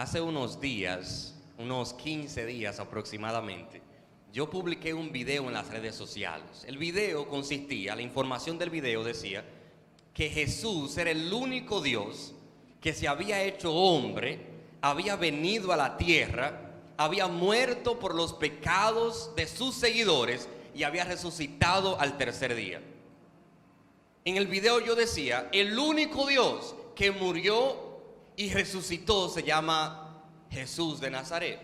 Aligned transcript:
hace 0.00 0.18
unos 0.18 0.62
días, 0.62 1.34
unos 1.58 1.92
15 1.92 2.46
días 2.46 2.80
aproximadamente, 2.80 3.82
yo 4.32 4.48
publiqué 4.48 4.94
un 4.94 5.12
video 5.12 5.46
en 5.48 5.52
las 5.52 5.68
redes 5.68 5.94
sociales. 5.94 6.64
El 6.66 6.78
video 6.78 7.28
consistía, 7.28 7.94
la 7.94 8.00
información 8.00 8.56
del 8.56 8.70
video 8.70 9.04
decía 9.04 9.44
que 10.14 10.30
Jesús 10.30 10.96
era 10.96 11.10
el 11.10 11.30
único 11.30 11.82
Dios 11.82 12.32
que 12.80 12.94
se 12.94 13.08
había 13.08 13.42
hecho 13.42 13.74
hombre, 13.74 14.40
había 14.80 15.16
venido 15.16 15.70
a 15.70 15.76
la 15.76 15.98
tierra, 15.98 16.72
había 16.96 17.26
muerto 17.26 17.98
por 17.98 18.14
los 18.14 18.32
pecados 18.32 19.34
de 19.36 19.46
sus 19.46 19.74
seguidores 19.74 20.48
y 20.74 20.84
había 20.84 21.04
resucitado 21.04 22.00
al 22.00 22.16
tercer 22.16 22.54
día. 22.54 22.80
En 24.24 24.38
el 24.38 24.46
video 24.46 24.80
yo 24.80 24.94
decía, 24.94 25.50
el 25.52 25.78
único 25.78 26.26
Dios 26.26 26.74
que 26.94 27.10
murió 27.10 27.89
y 28.40 28.48
resucitó 28.48 29.28
se 29.28 29.42
llama 29.42 30.24
Jesús 30.50 30.98
de 30.98 31.10
Nazaret. 31.10 31.60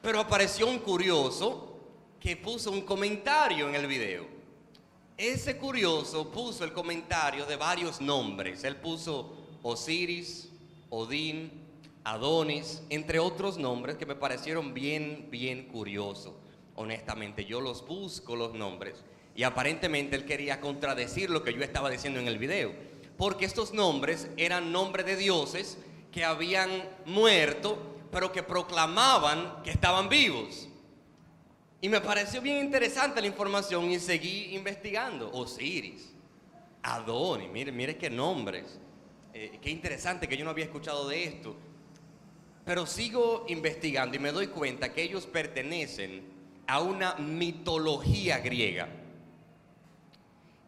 Pero 0.00 0.20
apareció 0.20 0.66
un 0.66 0.78
curioso 0.78 1.78
que 2.18 2.34
puso 2.34 2.70
un 2.70 2.80
comentario 2.80 3.68
en 3.68 3.74
el 3.74 3.86
video. 3.86 4.26
Ese 5.18 5.58
curioso 5.58 6.30
puso 6.30 6.64
el 6.64 6.72
comentario 6.72 7.44
de 7.44 7.56
varios 7.56 8.00
nombres. 8.00 8.64
Él 8.64 8.76
puso 8.76 9.36
Osiris, 9.62 10.48
Odín, 10.88 11.50
Adonis, 12.02 12.80
entre 12.88 13.18
otros 13.18 13.58
nombres 13.58 13.96
que 13.96 14.06
me 14.06 14.14
parecieron 14.14 14.72
bien, 14.72 15.28
bien 15.30 15.66
curiosos. 15.66 16.32
Honestamente, 16.74 17.44
yo 17.44 17.60
los 17.60 17.86
busco 17.86 18.34
los 18.34 18.54
nombres 18.54 19.04
y 19.34 19.42
aparentemente 19.42 20.16
él 20.16 20.24
quería 20.24 20.58
contradecir 20.58 21.28
lo 21.28 21.42
que 21.42 21.52
yo 21.52 21.62
estaba 21.62 21.90
diciendo 21.90 22.18
en 22.18 22.28
el 22.28 22.38
video. 22.38 22.95
Porque 23.16 23.44
estos 23.44 23.72
nombres 23.72 24.28
eran 24.36 24.72
nombres 24.72 25.06
de 25.06 25.16
dioses 25.16 25.78
que 26.12 26.24
habían 26.24 26.70
muerto, 27.04 27.78
pero 28.10 28.32
que 28.32 28.42
proclamaban 28.42 29.62
que 29.62 29.70
estaban 29.70 30.08
vivos. 30.08 30.68
Y 31.80 31.88
me 31.88 32.00
pareció 32.00 32.40
bien 32.40 32.58
interesante 32.58 33.20
la 33.20 33.26
información 33.26 33.90
y 33.90 33.98
seguí 33.98 34.54
investigando. 34.54 35.30
Osiris, 35.32 36.12
Adonis, 36.82 37.50
mire, 37.50 37.70
mire 37.72 37.96
qué 37.96 38.10
nombres. 38.10 38.80
Eh, 39.34 39.58
qué 39.60 39.70
interesante 39.70 40.26
que 40.26 40.36
yo 40.36 40.44
no 40.44 40.50
había 40.50 40.64
escuchado 40.64 41.08
de 41.08 41.24
esto. 41.24 41.54
Pero 42.64 42.86
sigo 42.86 43.44
investigando 43.48 44.16
y 44.16 44.18
me 44.18 44.32
doy 44.32 44.48
cuenta 44.48 44.92
que 44.92 45.02
ellos 45.02 45.26
pertenecen 45.26 46.24
a 46.66 46.80
una 46.80 47.14
mitología 47.16 48.38
griega. 48.38 48.88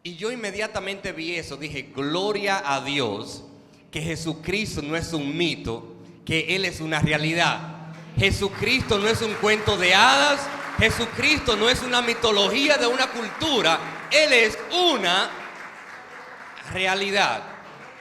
Y 0.01 0.15
yo 0.15 0.31
inmediatamente 0.31 1.11
vi 1.11 1.35
eso, 1.35 1.57
dije, 1.57 1.91
gloria 1.93 2.63
a 2.65 2.81
Dios, 2.81 3.43
que 3.91 4.01
Jesucristo 4.01 4.81
no 4.81 4.95
es 4.95 5.11
un 5.11 5.35
mito, 5.35 5.95
que 6.25 6.55
Él 6.55 6.63
es 6.63 6.79
una 6.79 6.99
realidad. 6.99 7.93
Jesucristo 8.17 8.97
no 8.97 9.07
es 9.07 9.21
un 9.21 9.33
cuento 9.35 9.77
de 9.77 9.93
hadas, 9.93 10.39
Jesucristo 10.77 11.57
no 11.57 11.69
es 11.69 11.81
una 11.81 12.01
mitología 12.01 12.77
de 12.77 12.87
una 12.87 13.07
cultura, 13.07 14.07
Él 14.11 14.31
es 14.31 14.57
una 14.71 15.29
realidad. 16.71 17.43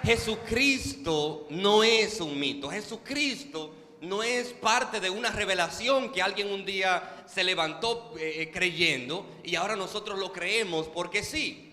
Jesucristo 0.04 1.48
no 1.50 1.82
es 1.82 2.20
un 2.20 2.38
mito, 2.38 2.70
Jesucristo 2.70 3.74
no 4.00 4.22
es 4.22 4.52
parte 4.52 5.00
de 5.00 5.10
una 5.10 5.30
revelación 5.30 6.12
que 6.12 6.22
alguien 6.22 6.52
un 6.52 6.64
día 6.64 7.24
se 7.26 7.42
levantó 7.42 8.14
eh, 8.16 8.42
eh, 8.42 8.50
creyendo 8.52 9.26
y 9.42 9.56
ahora 9.56 9.74
nosotros 9.74 10.18
lo 10.18 10.32
creemos 10.32 10.86
porque 10.86 11.24
sí. 11.24 11.67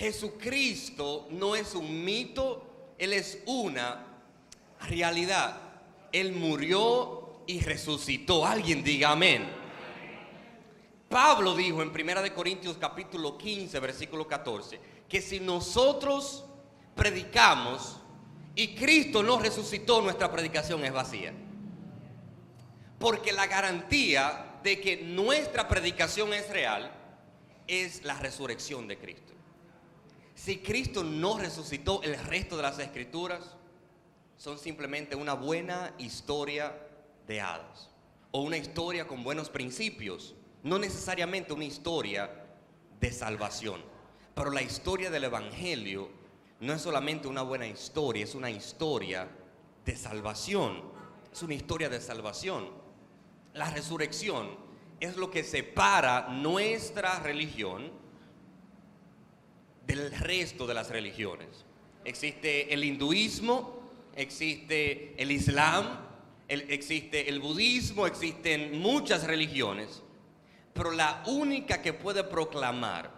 Jesucristo 0.00 1.28
no 1.28 1.54
es 1.54 1.74
un 1.74 2.02
mito, 2.02 2.94
Él 2.96 3.12
es 3.12 3.42
una 3.44 4.06
realidad. 4.88 5.60
Él 6.10 6.32
murió 6.32 7.42
y 7.46 7.60
resucitó. 7.60 8.46
Alguien 8.46 8.82
diga 8.82 9.10
amén. 9.10 9.46
Pablo 11.06 11.54
dijo 11.54 11.82
en 11.82 11.90
1 11.90 12.22
de 12.22 12.32
Corintios 12.32 12.78
capítulo 12.78 13.36
15, 13.36 13.78
versículo 13.78 14.26
14, 14.26 14.80
que 15.06 15.20
si 15.20 15.38
nosotros 15.38 16.46
predicamos 16.94 17.98
y 18.54 18.74
Cristo 18.74 19.22
no 19.22 19.38
resucitó, 19.38 20.00
nuestra 20.00 20.32
predicación 20.32 20.82
es 20.82 20.94
vacía. 20.94 21.34
Porque 22.98 23.34
la 23.34 23.46
garantía 23.46 24.60
de 24.62 24.80
que 24.80 24.96
nuestra 24.96 25.68
predicación 25.68 26.32
es 26.32 26.48
real 26.48 26.90
es 27.66 28.02
la 28.02 28.14
resurrección 28.14 28.88
de 28.88 28.96
Cristo. 28.96 29.34
Si 30.42 30.56
Cristo 30.56 31.04
no 31.04 31.36
resucitó, 31.36 32.02
el 32.02 32.18
resto 32.18 32.56
de 32.56 32.62
las 32.62 32.78
escrituras 32.78 33.56
son 34.38 34.58
simplemente 34.58 35.14
una 35.14 35.34
buena 35.34 35.92
historia 35.98 36.74
de 37.26 37.42
hadas 37.42 37.90
o 38.30 38.40
una 38.40 38.56
historia 38.56 39.06
con 39.06 39.22
buenos 39.22 39.50
principios, 39.50 40.34
no 40.62 40.78
necesariamente 40.78 41.52
una 41.52 41.66
historia 41.66 42.30
de 42.98 43.12
salvación. 43.12 43.82
Pero 44.34 44.50
la 44.50 44.62
historia 44.62 45.10
del 45.10 45.24
Evangelio 45.24 46.08
no 46.60 46.72
es 46.72 46.80
solamente 46.80 47.28
una 47.28 47.42
buena 47.42 47.66
historia, 47.66 48.24
es 48.24 48.34
una 48.34 48.48
historia 48.48 49.28
de 49.84 49.94
salvación. 49.94 50.84
Es 51.30 51.42
una 51.42 51.52
historia 51.52 51.90
de 51.90 52.00
salvación. 52.00 52.70
La 53.52 53.68
resurrección 53.68 54.56
es 55.00 55.18
lo 55.18 55.30
que 55.30 55.44
separa 55.44 56.28
nuestra 56.30 57.20
religión 57.20 58.00
del 59.90 60.12
resto 60.12 60.66
de 60.66 60.74
las 60.74 60.88
religiones. 60.88 61.48
Existe 62.04 62.72
el 62.72 62.84
hinduismo, 62.84 63.80
existe 64.14 65.14
el 65.20 65.32
islam, 65.32 65.98
existe 66.48 67.28
el 67.28 67.40
budismo, 67.40 68.06
existen 68.06 68.80
muchas 68.80 69.24
religiones, 69.24 70.02
pero 70.72 70.92
la 70.92 71.22
única 71.26 71.82
que 71.82 71.92
puede 71.92 72.22
proclamar 72.22 73.10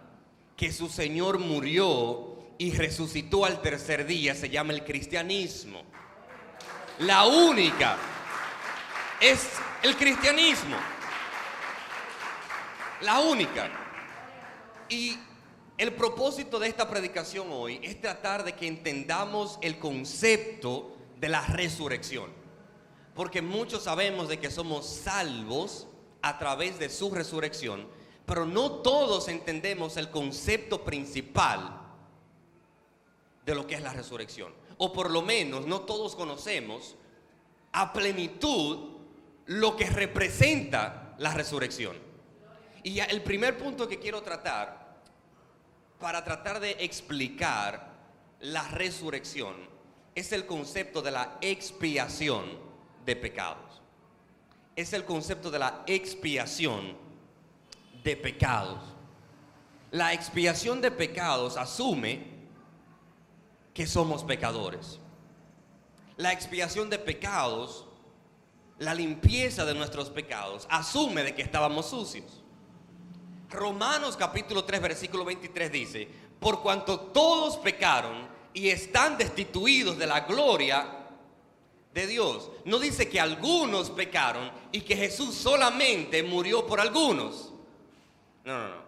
que 0.57 0.71
su 0.71 0.89
Señor 0.89 1.37
murió 1.37 2.39
y 2.57 2.71
resucitó 2.71 3.45
al 3.45 3.61
tercer 3.61 4.05
día 4.07 4.33
se 4.33 4.49
llama 4.49 4.73
el 4.73 4.83
cristianismo. 4.83 5.83
La 6.99 7.25
única 7.25 7.97
es 9.19 9.47
el 9.83 9.95
cristianismo. 9.95 10.77
La 13.01 13.19
única. 13.19 13.69
Y 14.89 15.17
el 15.77 15.93
propósito 15.93 16.59
de 16.59 16.67
esta 16.67 16.89
predicación 16.89 17.47
hoy 17.51 17.79
es 17.81 17.99
tratar 17.99 18.43
de 18.43 18.53
que 18.53 18.67
entendamos 18.67 19.57
el 19.61 19.79
concepto 19.79 20.95
de 21.19 21.29
la 21.29 21.41
resurrección. 21.47 22.31
Porque 23.15 23.41
muchos 23.41 23.83
sabemos 23.83 24.29
de 24.29 24.39
que 24.39 24.51
somos 24.51 24.87
salvos 24.87 25.87
a 26.21 26.37
través 26.37 26.79
de 26.79 26.89
su 26.89 27.11
resurrección, 27.11 27.87
pero 28.25 28.45
no 28.45 28.71
todos 28.71 29.27
entendemos 29.27 29.97
el 29.97 30.09
concepto 30.09 30.83
principal 30.83 31.81
de 33.45 33.55
lo 33.55 33.67
que 33.67 33.75
es 33.75 33.81
la 33.81 33.93
resurrección. 33.93 34.53
O 34.77 34.93
por 34.93 35.11
lo 35.11 35.21
menos 35.21 35.65
no 35.65 35.81
todos 35.81 36.15
conocemos 36.15 36.95
a 37.71 37.93
plenitud 37.93 38.91
lo 39.45 39.75
que 39.75 39.89
representa 39.89 41.15
la 41.17 41.33
resurrección. 41.33 41.97
Y 42.83 42.99
el 42.99 43.21
primer 43.21 43.57
punto 43.57 43.87
que 43.87 43.99
quiero 43.99 44.21
tratar 44.21 44.82
para 46.03 46.21
tratar 46.21 46.59
de 46.59 46.71
explicar 46.81 47.93
la 48.41 48.67
resurrección 48.67 49.55
es 50.13 50.33
el 50.33 50.45
concepto 50.45 51.01
de 51.01 51.11
la 51.11 51.37
expiación 51.39 52.43
de 53.05 53.15
pecados. 53.15 53.81
Es 54.75 54.91
el 54.91 55.05
concepto 55.05 55.49
de 55.49 55.59
la 55.59 55.81
expiación 55.87 56.97
de 58.03 58.17
pecados. 58.17 58.81
La 59.91 60.11
expiación 60.11 60.81
de 60.81 60.91
pecados 60.91 61.55
asume 61.55 62.27
que 63.73 63.87
somos 63.87 64.25
pecadores. 64.25 64.99
La 66.17 66.33
expiación 66.33 66.89
de 66.89 66.99
pecados, 66.99 67.87
la 68.77 68.93
limpieza 68.93 69.63
de 69.63 69.73
nuestros 69.73 70.09
pecados, 70.09 70.67
asume 70.69 71.23
de 71.23 71.33
que 71.33 71.43
estábamos 71.43 71.85
sucios. 71.89 72.42
Romanos 73.53 74.17
capítulo 74.17 74.65
3, 74.65 74.81
versículo 74.81 75.23
23 75.23 75.71
dice, 75.71 76.07
por 76.39 76.61
cuanto 76.61 76.99
todos 76.99 77.57
pecaron 77.57 78.27
y 78.53 78.69
están 78.69 79.17
destituidos 79.17 79.97
de 79.97 80.07
la 80.07 80.21
gloria 80.21 81.03
de 81.93 82.07
Dios. 82.07 82.49
No 82.65 82.79
dice 82.79 83.07
que 83.07 83.19
algunos 83.19 83.89
pecaron 83.89 84.51
y 84.71 84.81
que 84.81 84.95
Jesús 84.95 85.35
solamente 85.35 86.23
murió 86.23 86.65
por 86.65 86.81
algunos. 86.81 87.51
No, 88.43 88.57
no, 88.57 88.67
no. 88.69 88.83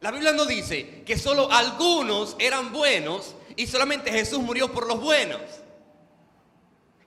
La 0.00 0.10
Biblia 0.10 0.32
no 0.32 0.46
dice 0.46 1.02
que 1.04 1.18
solo 1.18 1.52
algunos 1.52 2.34
eran 2.38 2.72
buenos 2.72 3.34
y 3.54 3.66
solamente 3.66 4.10
Jesús 4.10 4.38
murió 4.38 4.72
por 4.72 4.86
los 4.86 5.00
buenos. 5.00 5.42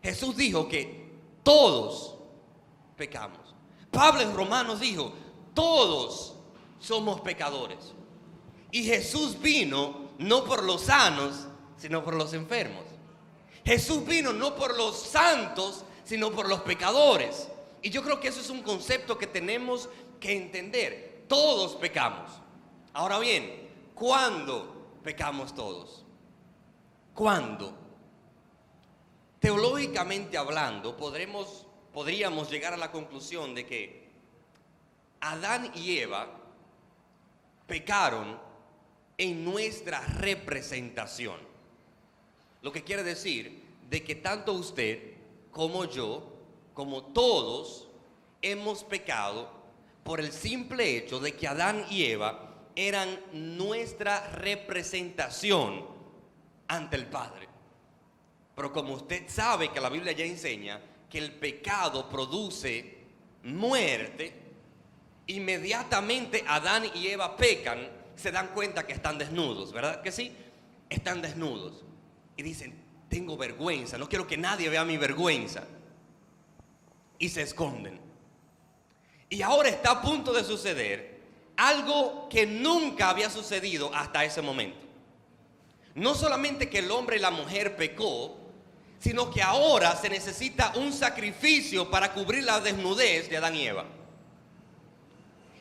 Jesús 0.03 0.35
dijo 0.35 0.67
que 0.67 1.11
todos 1.41 2.15
pecamos. 2.95 3.39
Pablo 3.89 4.21
en 4.21 4.35
Romanos 4.35 4.79
dijo, 4.79 5.13
todos 5.53 6.32
somos 6.83 7.21
pecadores. 7.21 7.93
Y 8.71 8.83
Jesús 8.83 9.39
vino 9.41 10.09
no 10.17 10.43
por 10.43 10.63
los 10.63 10.81
sanos, 10.81 11.47
sino 11.77 12.03
por 12.03 12.15
los 12.15 12.33
enfermos. 12.33 12.83
Jesús 13.65 14.05
vino 14.05 14.33
no 14.33 14.55
por 14.55 14.77
los 14.77 14.99
santos, 14.99 15.85
sino 16.03 16.31
por 16.31 16.49
los 16.49 16.61
pecadores. 16.61 17.47
Y 17.81 17.89
yo 17.89 18.03
creo 18.03 18.19
que 18.19 18.27
eso 18.27 18.41
es 18.41 18.49
un 18.49 18.61
concepto 18.61 19.17
que 19.17 19.27
tenemos 19.27 19.89
que 20.19 20.35
entender. 20.35 21.23
Todos 21.29 21.75
pecamos. 21.75 22.29
Ahora 22.91 23.17
bien, 23.19 23.69
¿cuándo 23.95 24.97
pecamos 25.03 25.55
todos? 25.55 26.03
¿Cuándo? 27.13 27.77
Teológicamente 29.39 30.37
hablando, 30.37 30.97
podremos, 30.97 31.65
podríamos 31.93 32.49
llegar 32.49 32.73
a 32.73 32.77
la 32.77 32.91
conclusión 32.91 33.55
de 33.55 33.65
que 33.65 34.11
Adán 35.21 35.71
y 35.75 35.99
Eva 35.99 36.42
pecaron 37.67 38.39
en 39.17 39.43
nuestra 39.43 40.01
representación. 40.01 41.37
Lo 42.61 42.71
que 42.71 42.83
quiere 42.83 43.03
decir 43.03 43.63
de 43.89 44.03
que 44.03 44.15
tanto 44.15 44.53
usted 44.53 45.13
como 45.51 45.85
yo, 45.85 46.33
como 46.73 47.03
todos, 47.03 47.87
hemos 48.41 48.83
pecado 48.83 49.49
por 50.03 50.19
el 50.19 50.31
simple 50.31 50.97
hecho 50.97 51.19
de 51.19 51.33
que 51.35 51.47
Adán 51.47 51.85
y 51.89 52.05
Eva 52.05 52.53
eran 52.75 53.19
nuestra 53.31 54.29
representación 54.31 55.85
ante 56.67 56.95
el 56.95 57.05
Padre. 57.05 57.47
Pero 58.55 58.71
como 58.71 58.93
usted 58.93 59.29
sabe 59.29 59.71
que 59.71 59.81
la 59.81 59.89
Biblia 59.89 60.11
ya 60.13 60.25
enseña 60.25 60.81
que 61.09 61.19
el 61.19 61.31
pecado 61.33 62.09
produce 62.09 62.97
muerte, 63.43 64.42
inmediatamente 65.27 66.43
Adán 66.47 66.85
y 66.93 67.07
Eva 67.07 67.35
pecan, 67.35 67.87
se 68.15 68.31
dan 68.31 68.49
cuenta 68.49 68.85
que 68.85 68.93
están 68.93 69.17
desnudos, 69.17 69.71
¿verdad 69.71 70.01
que 70.01 70.11
sí? 70.11 70.31
Están 70.89 71.21
desnudos. 71.21 71.83
Y 72.35 72.43
dicen, 72.43 72.73
tengo 73.09 73.37
vergüenza, 73.37 73.97
no 73.97 74.09
quiero 74.09 74.27
que 74.27 74.37
nadie 74.37 74.69
vea 74.69 74.83
mi 74.85 74.97
vergüenza. 74.97 75.63
Y 77.17 77.29
se 77.29 77.41
esconden. 77.41 77.99
Y 79.29 79.41
ahora 79.41 79.69
está 79.69 79.91
a 79.91 80.01
punto 80.01 80.33
de 80.33 80.43
suceder 80.43 81.21
algo 81.57 82.27
que 82.29 82.45
nunca 82.45 83.09
había 83.09 83.29
sucedido 83.29 83.93
hasta 83.93 84.25
ese 84.25 84.41
momento. 84.41 84.85
No 85.95 86.15
solamente 86.15 86.69
que 86.69 86.79
el 86.79 86.91
hombre 86.91 87.17
y 87.17 87.19
la 87.19 87.31
mujer 87.31 87.75
pecó, 87.75 88.37
sino 88.99 89.29
que 89.29 89.41
ahora 89.41 89.95
se 89.95 90.09
necesita 90.09 90.73
un 90.75 90.91
sacrificio 90.91 91.89
para 91.89 92.13
cubrir 92.13 92.43
la 92.43 92.59
desnudez 92.59 93.29
de 93.29 93.37
Adán 93.37 93.55
y 93.55 93.67
Eva. 93.67 93.85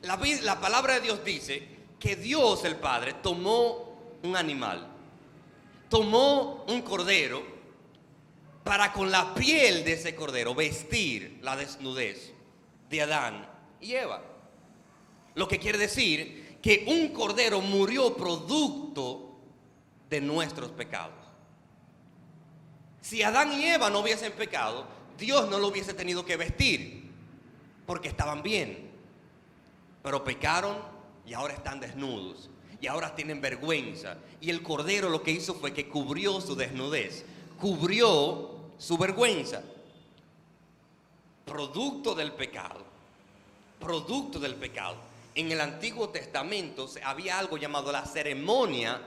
La, 0.02 0.18
la, 0.42 0.60
palabra 0.60 0.94
de 0.94 1.00
Dios 1.00 1.24
dice 1.24 1.66
que 1.98 2.16
Dios 2.16 2.64
el 2.64 2.76
Padre 2.76 3.14
tomó 3.14 4.18
un 4.22 4.36
animal, 4.36 4.88
tomó 5.88 6.64
un 6.68 6.82
cordero 6.82 7.42
para 8.64 8.92
con 8.92 9.10
la 9.10 9.34
piel 9.34 9.84
de 9.84 9.94
ese 9.94 10.14
cordero 10.14 10.54
vestir 10.54 11.38
la 11.42 11.56
desnudez 11.56 12.32
de 12.88 13.02
Adán 13.02 13.48
y 13.80 13.94
Eva. 13.94 14.22
Lo 15.34 15.48
que 15.48 15.58
quiere 15.58 15.78
decir 15.78 16.58
que 16.62 16.84
un 16.86 17.08
cordero 17.08 17.60
murió 17.60 18.16
producto 18.16 19.36
de 20.08 20.20
nuestros 20.20 20.70
pecados. 20.70 21.22
Si 23.00 23.22
Adán 23.22 23.52
y 23.52 23.64
Eva 23.64 23.90
no 23.90 24.00
hubiesen 24.00 24.32
pecado, 24.32 24.86
Dios 25.18 25.50
no 25.50 25.58
lo 25.58 25.68
hubiese 25.68 25.94
tenido 25.94 26.24
que 26.24 26.36
vestir, 26.36 27.10
porque 27.86 28.08
estaban 28.08 28.42
bien. 28.42 28.91
Pero 30.02 30.24
pecaron 30.24 30.76
y 31.26 31.34
ahora 31.34 31.54
están 31.54 31.80
desnudos, 31.80 32.50
y 32.80 32.86
ahora 32.86 33.14
tienen 33.14 33.40
vergüenza. 33.40 34.16
Y 34.40 34.50
el 34.50 34.62
Cordero 34.62 35.08
lo 35.08 35.22
que 35.22 35.30
hizo 35.30 35.54
fue 35.54 35.72
que 35.72 35.88
cubrió 35.88 36.40
su 36.40 36.56
desnudez, 36.56 37.24
cubrió 37.60 38.50
su 38.78 38.98
vergüenza. 38.98 39.62
Producto 41.44 42.14
del 42.14 42.32
pecado, 42.32 42.84
producto 43.78 44.38
del 44.40 44.56
pecado. 44.56 44.96
En 45.34 45.50
el 45.50 45.60
Antiguo 45.60 46.08
Testamento 46.08 46.88
había 47.04 47.38
algo 47.38 47.56
llamado 47.56 47.92
la 47.92 48.04
ceremonia 48.04 49.00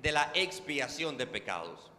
de 0.00 0.12
la 0.12 0.30
expiación 0.34 1.16
de 1.16 1.26
pecados 1.26 1.90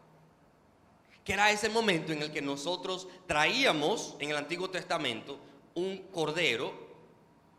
que 1.25 1.33
era 1.33 1.51
ese 1.51 1.69
momento 1.69 2.13
en 2.13 2.21
el 2.21 2.31
que 2.31 2.41
nosotros 2.41 3.07
traíamos 3.25 4.15
en 4.19 4.29
el 4.29 4.37
Antiguo 4.37 4.69
Testamento 4.69 5.39
un 5.73 5.97
cordero 6.13 6.84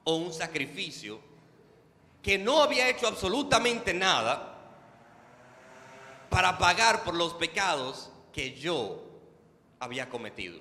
o 0.08 0.14
un 0.14 0.32
sacrificio 0.32 1.18
que 2.22 2.38
no 2.38 2.62
había 2.62 2.88
hecho 2.88 3.08
absolutamente 3.08 3.92
nada 3.92 4.54
para 6.30 6.58
pagar 6.58 7.02
por 7.02 7.14
los 7.14 7.34
pecados 7.34 8.10
que 8.32 8.54
yo 8.54 9.02
había 9.80 10.08
cometido. 10.08 10.60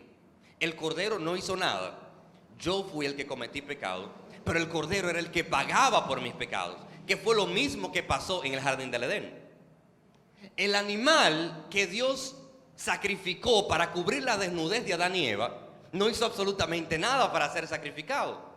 El 0.60 0.76
cordero 0.76 1.20
no 1.20 1.38
hizo 1.38 1.56
nada. 1.56 2.00
Yo 2.58 2.86
fui 2.92 3.06
el 3.06 3.16
que 3.16 3.28
cometí 3.28 3.62
pecado, 3.62 4.10
pero 4.44 4.58
el 4.58 4.68
cordero 4.68 5.10
era 5.10 5.20
el 5.20 5.30
que 5.30 5.44
pagaba 5.44 6.08
por 6.08 6.22
mis 6.22 6.34
pecados, 6.34 6.78
que 7.06 7.18
fue 7.18 7.36
lo 7.36 7.46
mismo 7.46 7.92
que 7.92 8.02
pasó 8.02 8.44
en 8.44 8.54
el 8.54 8.62
jardín 8.62 8.90
del 8.90 9.04
Edén. 9.04 9.46
El 10.58 10.74
animal 10.74 11.68
que 11.70 11.86
Dios 11.86 12.36
sacrificó 12.76 13.68
para 13.68 13.92
cubrir 13.92 14.24
la 14.24 14.38
desnudez 14.38 14.86
de 14.86 14.94
Adán 14.96 15.16
y 15.16 15.28
Eva, 15.28 15.68
no 15.92 16.10
hizo 16.10 16.26
absolutamente 16.26 16.98
nada 16.98 17.32
para 17.32 17.54
ser 17.54 17.68
sacrificado. 17.68 18.55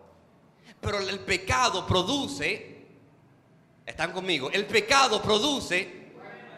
Pero 0.81 1.00
el 1.00 1.20
pecado 1.20 1.87
produce, 1.87 2.87
están 3.85 4.12
conmigo, 4.12 4.50
el 4.50 4.67
pecado 4.67 5.20
produce 5.20 6.12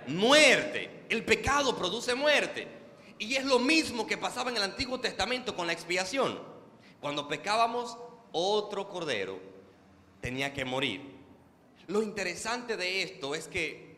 muerte. 0.07 1.05
El 1.09 1.25
pecado 1.25 1.77
produce 1.77 2.15
muerte. 2.15 2.69
Y 3.19 3.35
es 3.35 3.45
lo 3.45 3.59
mismo 3.59 4.07
que 4.07 4.17
pasaba 4.17 4.51
en 4.51 4.57
el 4.57 4.63
Antiguo 4.63 5.01
Testamento 5.01 5.55
con 5.55 5.67
la 5.67 5.73
expiación. 5.73 6.39
Cuando 7.01 7.29
pecábamos, 7.29 7.97
otro 8.33 8.89
cordero 8.89 9.39
tenía 10.21 10.53
que 10.53 10.65
morir. 10.65 11.19
Lo 11.87 12.03
interesante 12.03 12.77
de 12.77 13.03
esto 13.03 13.35
es 13.35 13.49
que 13.49 13.91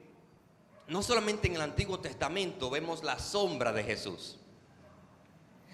no 0.89 1.03
solamente 1.03 1.49
en 1.49 1.57
el 1.57 1.63
Antiguo 1.63 2.01
Testamento 2.01 2.71
vemos 2.71 3.05
la 3.05 3.19
sombra 3.19 3.73
de 3.73 3.85
Jesús, 3.85 4.39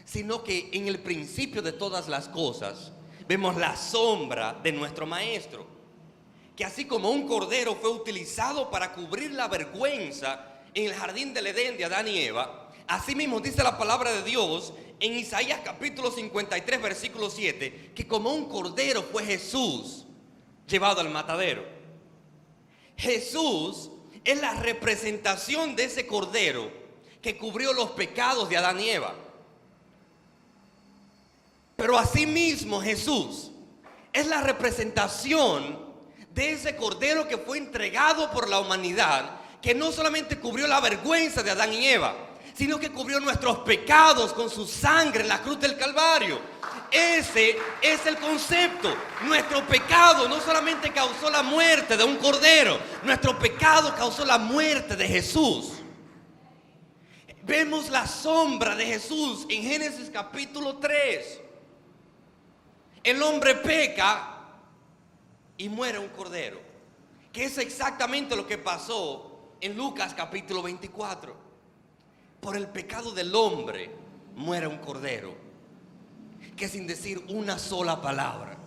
sino 0.05 0.43
que 0.43 0.70
en 0.73 0.88
el 0.88 1.00
principio 1.00 1.62
de 1.62 1.73
todas 1.73 2.08
las 2.08 2.29
cosas 2.29 2.93
vemos 3.28 3.56
la 3.56 3.76
sombra 3.76 4.58
de 4.62 4.72
nuestro 4.72 5.06
Maestro. 5.06 5.66
Que 6.56 6.64
así 6.64 6.86
como 6.86 7.10
un 7.10 7.28
cordero 7.28 7.76
fue 7.76 7.90
utilizado 7.90 8.70
para 8.70 8.92
cubrir 8.94 9.30
la 9.32 9.46
vergüenza 9.46 10.62
en 10.72 10.86
el 10.86 10.94
jardín 10.94 11.34
del 11.34 11.48
Edén 11.48 11.76
de 11.76 11.84
Adán 11.84 12.08
y 12.08 12.19
Eva, 12.19 12.70
así 12.88 13.14
mismo 13.14 13.38
dice 13.38 13.62
la 13.62 13.76
palabra 13.76 14.10
de 14.10 14.22
Dios 14.22 14.72
en 14.98 15.12
Isaías 15.12 15.60
capítulo 15.62 16.10
53 16.10 16.82
versículo 16.82 17.31
7, 17.31 17.93
que 17.94 18.08
como 18.08 18.32
un 18.32 18.48
cordero 18.48 19.03
fue 19.03 19.24
Jesús 19.24 20.06
llevado 20.67 21.00
al 21.00 21.10
matadero. 21.10 21.64
Jesús 22.96 23.91
es 24.24 24.41
la 24.41 24.55
representación 24.55 25.76
de 25.76 25.84
ese 25.84 26.06
cordero 26.06 26.70
que 27.22 27.36
cubrió 27.36 27.72
los 27.72 27.91
pecados 27.91 28.48
de 28.48 28.56
Adán 28.56 28.81
y 28.81 28.88
Eva. 28.88 29.14
Pero 31.79 31.97
asimismo 31.97 32.82
Jesús 32.82 33.53
es 34.13 34.27
la 34.27 34.41
representación 34.41 35.79
de 36.35 36.51
ese 36.51 36.75
cordero 36.75 37.29
que 37.29 37.39
fue 37.39 37.56
entregado 37.56 38.32
por 38.32 38.49
la 38.49 38.58
humanidad, 38.58 39.39
que 39.63 39.77
no 39.77 39.93
solamente 39.93 40.41
cubrió 40.41 40.67
la 40.67 40.81
vergüenza 40.81 41.41
de 41.44 41.53
Adán 41.53 41.73
y 41.73 41.87
Eva, 41.87 42.17
sino 42.53 42.81
que 42.81 42.91
cubrió 42.91 43.20
nuestros 43.20 43.58
pecados 43.58 44.32
con 44.32 44.51
su 44.51 44.67
sangre 44.67 45.20
en 45.20 45.29
la 45.29 45.41
cruz 45.41 45.61
del 45.61 45.79
Calvario. 45.79 46.41
Ese 46.91 47.56
es 47.81 48.05
el 48.06 48.17
concepto. 48.17 48.93
Nuestro 49.23 49.65
pecado 49.65 50.29
no 50.29 50.41
solamente 50.41 50.93
causó 50.93 51.31
la 51.31 51.44
muerte 51.44 51.97
de 51.97 52.03
un 52.03 52.17
cordero, 52.17 52.77
nuestro 53.05 53.39
pecado 53.39 53.94
causó 53.94 54.25
la 54.25 54.39
muerte 54.39 54.97
de 54.97 55.06
Jesús. 55.06 55.75
Vemos 57.44 57.89
la 57.89 58.05
sombra 58.05 58.75
de 58.75 58.85
Jesús 58.85 59.47
en 59.49 59.63
Génesis 59.63 60.11
capítulo 60.13 60.79
3. 60.79 61.43
El 63.08 63.22
hombre 63.22 63.55
peca 63.55 64.36
y 65.56 65.70
muere 65.70 65.98
un 65.98 66.08
cordero, 66.08 66.60
que 67.32 67.46
es 67.46 67.56
exactamente 67.56 68.36
lo 68.36 68.46
que 68.46 68.58
pasó 68.58 69.55
en 69.62 69.79
Lucas 69.79 70.12
capítulo 70.12 70.60
24. 70.60 71.34
Por 72.38 72.55
el 72.55 72.67
pecado 72.67 73.12
del 73.12 73.34
hombre 73.34 73.91
muere 74.36 74.67
un 74.67 74.77
cordero 74.77 75.34
que 76.55 76.69
sin 76.69 76.86
decir 76.86 77.24
una 77.29 77.58
sola 77.58 78.03
palabra 78.03 78.58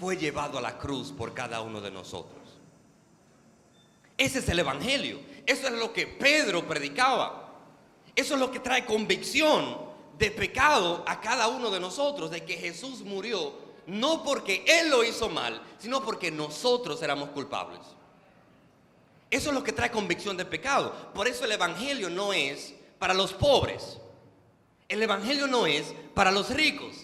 fue 0.00 0.16
llevado 0.16 0.56
a 0.56 0.62
la 0.62 0.78
cruz 0.78 1.12
por 1.12 1.34
cada 1.34 1.60
uno 1.60 1.82
de 1.82 1.90
nosotros. 1.90 2.40
Ese 4.16 4.38
es 4.38 4.48
el 4.48 4.60
Evangelio. 4.60 5.20
Eso 5.44 5.66
es 5.66 5.74
lo 5.74 5.92
que 5.92 6.06
Pedro 6.06 6.66
predicaba. 6.66 7.52
Eso 8.16 8.32
es 8.32 8.40
lo 8.40 8.50
que 8.50 8.60
trae 8.60 8.86
convicción 8.86 9.91
de 10.18 10.30
pecado 10.30 11.04
a 11.06 11.20
cada 11.20 11.48
uno 11.48 11.70
de 11.70 11.80
nosotros, 11.80 12.30
de 12.30 12.44
que 12.44 12.56
Jesús 12.56 13.00
murió 13.00 13.62
no 13.86 14.22
porque 14.22 14.64
Él 14.66 14.90
lo 14.90 15.04
hizo 15.04 15.28
mal, 15.28 15.60
sino 15.78 16.02
porque 16.02 16.30
nosotros 16.30 17.02
éramos 17.02 17.30
culpables. 17.30 17.80
Eso 19.30 19.48
es 19.48 19.54
lo 19.54 19.64
que 19.64 19.72
trae 19.72 19.90
convicción 19.90 20.36
de 20.36 20.44
pecado. 20.44 20.94
Por 21.14 21.26
eso 21.26 21.44
el 21.44 21.52
Evangelio 21.52 22.10
no 22.10 22.32
es 22.32 22.74
para 22.98 23.14
los 23.14 23.32
pobres. 23.32 23.98
El 24.88 25.02
Evangelio 25.02 25.46
no 25.46 25.66
es 25.66 25.94
para 26.14 26.30
los 26.30 26.50
ricos. 26.50 26.94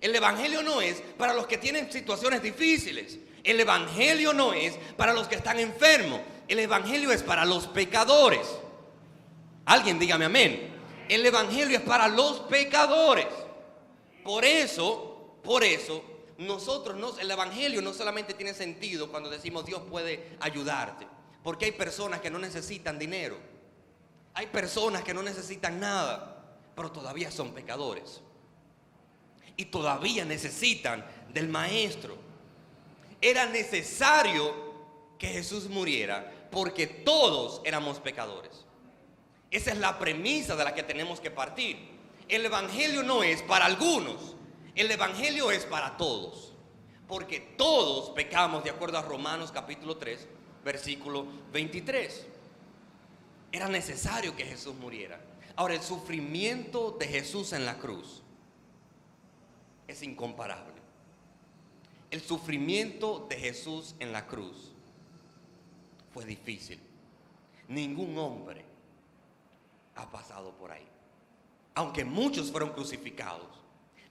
El 0.00 0.14
Evangelio 0.14 0.62
no 0.62 0.80
es 0.80 1.02
para 1.16 1.32
los 1.32 1.46
que 1.46 1.58
tienen 1.58 1.90
situaciones 1.90 2.42
difíciles. 2.42 3.18
El 3.42 3.58
Evangelio 3.58 4.32
no 4.34 4.52
es 4.52 4.74
para 4.96 5.14
los 5.14 5.26
que 5.26 5.36
están 5.36 5.58
enfermos. 5.58 6.20
El 6.48 6.58
Evangelio 6.58 7.12
es 7.12 7.22
para 7.22 7.46
los 7.46 7.66
pecadores. 7.66 8.46
Alguien 9.64 9.98
dígame 9.98 10.26
amén. 10.26 10.79
El 11.10 11.26
Evangelio 11.26 11.76
es 11.76 11.82
para 11.82 12.06
los 12.06 12.38
pecadores. 12.42 13.26
Por 14.22 14.44
eso, 14.44 15.38
por 15.42 15.64
eso, 15.64 16.04
nosotros, 16.38 16.96
no, 16.96 17.18
el 17.18 17.28
Evangelio 17.28 17.82
no 17.82 17.92
solamente 17.92 18.32
tiene 18.32 18.54
sentido 18.54 19.10
cuando 19.10 19.28
decimos 19.28 19.66
Dios 19.66 19.82
puede 19.90 20.36
ayudarte. 20.38 21.08
Porque 21.42 21.64
hay 21.64 21.72
personas 21.72 22.20
que 22.20 22.30
no 22.30 22.38
necesitan 22.38 22.96
dinero. 22.96 23.36
Hay 24.34 24.46
personas 24.46 25.02
que 25.02 25.12
no 25.12 25.20
necesitan 25.24 25.80
nada, 25.80 26.44
pero 26.76 26.92
todavía 26.92 27.32
son 27.32 27.54
pecadores. 27.54 28.20
Y 29.56 29.64
todavía 29.64 30.24
necesitan 30.24 31.04
del 31.34 31.48
Maestro. 31.48 32.18
Era 33.20 33.46
necesario 33.46 34.54
que 35.18 35.26
Jesús 35.26 35.68
muriera 35.68 36.48
porque 36.52 36.86
todos 36.86 37.62
éramos 37.64 37.98
pecadores. 37.98 38.64
Esa 39.50 39.72
es 39.72 39.78
la 39.78 39.98
premisa 39.98 40.54
de 40.54 40.64
la 40.64 40.74
que 40.74 40.82
tenemos 40.82 41.20
que 41.20 41.30
partir. 41.30 41.76
El 42.28 42.46
Evangelio 42.46 43.02
no 43.02 43.24
es 43.24 43.42
para 43.42 43.66
algunos, 43.66 44.36
el 44.76 44.90
Evangelio 44.90 45.50
es 45.50 45.64
para 45.64 45.96
todos. 45.96 46.52
Porque 47.08 47.40
todos 47.40 48.10
pecamos 48.10 48.62
de 48.62 48.70
acuerdo 48.70 48.98
a 48.98 49.02
Romanos 49.02 49.50
capítulo 49.50 49.96
3, 49.96 50.28
versículo 50.64 51.26
23. 51.52 52.26
Era 53.50 53.68
necesario 53.68 54.36
que 54.36 54.44
Jesús 54.44 54.76
muriera. 54.76 55.20
Ahora, 55.56 55.74
el 55.74 55.82
sufrimiento 55.82 56.92
de 56.92 57.08
Jesús 57.08 57.52
en 57.52 57.66
la 57.66 57.78
cruz 57.78 58.22
es 59.88 60.04
incomparable. 60.04 60.80
El 62.12 62.20
sufrimiento 62.20 63.26
de 63.28 63.36
Jesús 63.36 63.96
en 63.98 64.12
la 64.12 64.28
cruz 64.28 64.70
fue 66.14 66.24
difícil. 66.24 66.78
Ningún 67.66 68.16
hombre 68.18 68.69
por 70.48 70.72
ahí. 70.72 70.86
Aunque 71.74 72.04
muchos 72.04 72.50
fueron 72.50 72.70
crucificados, 72.70 73.48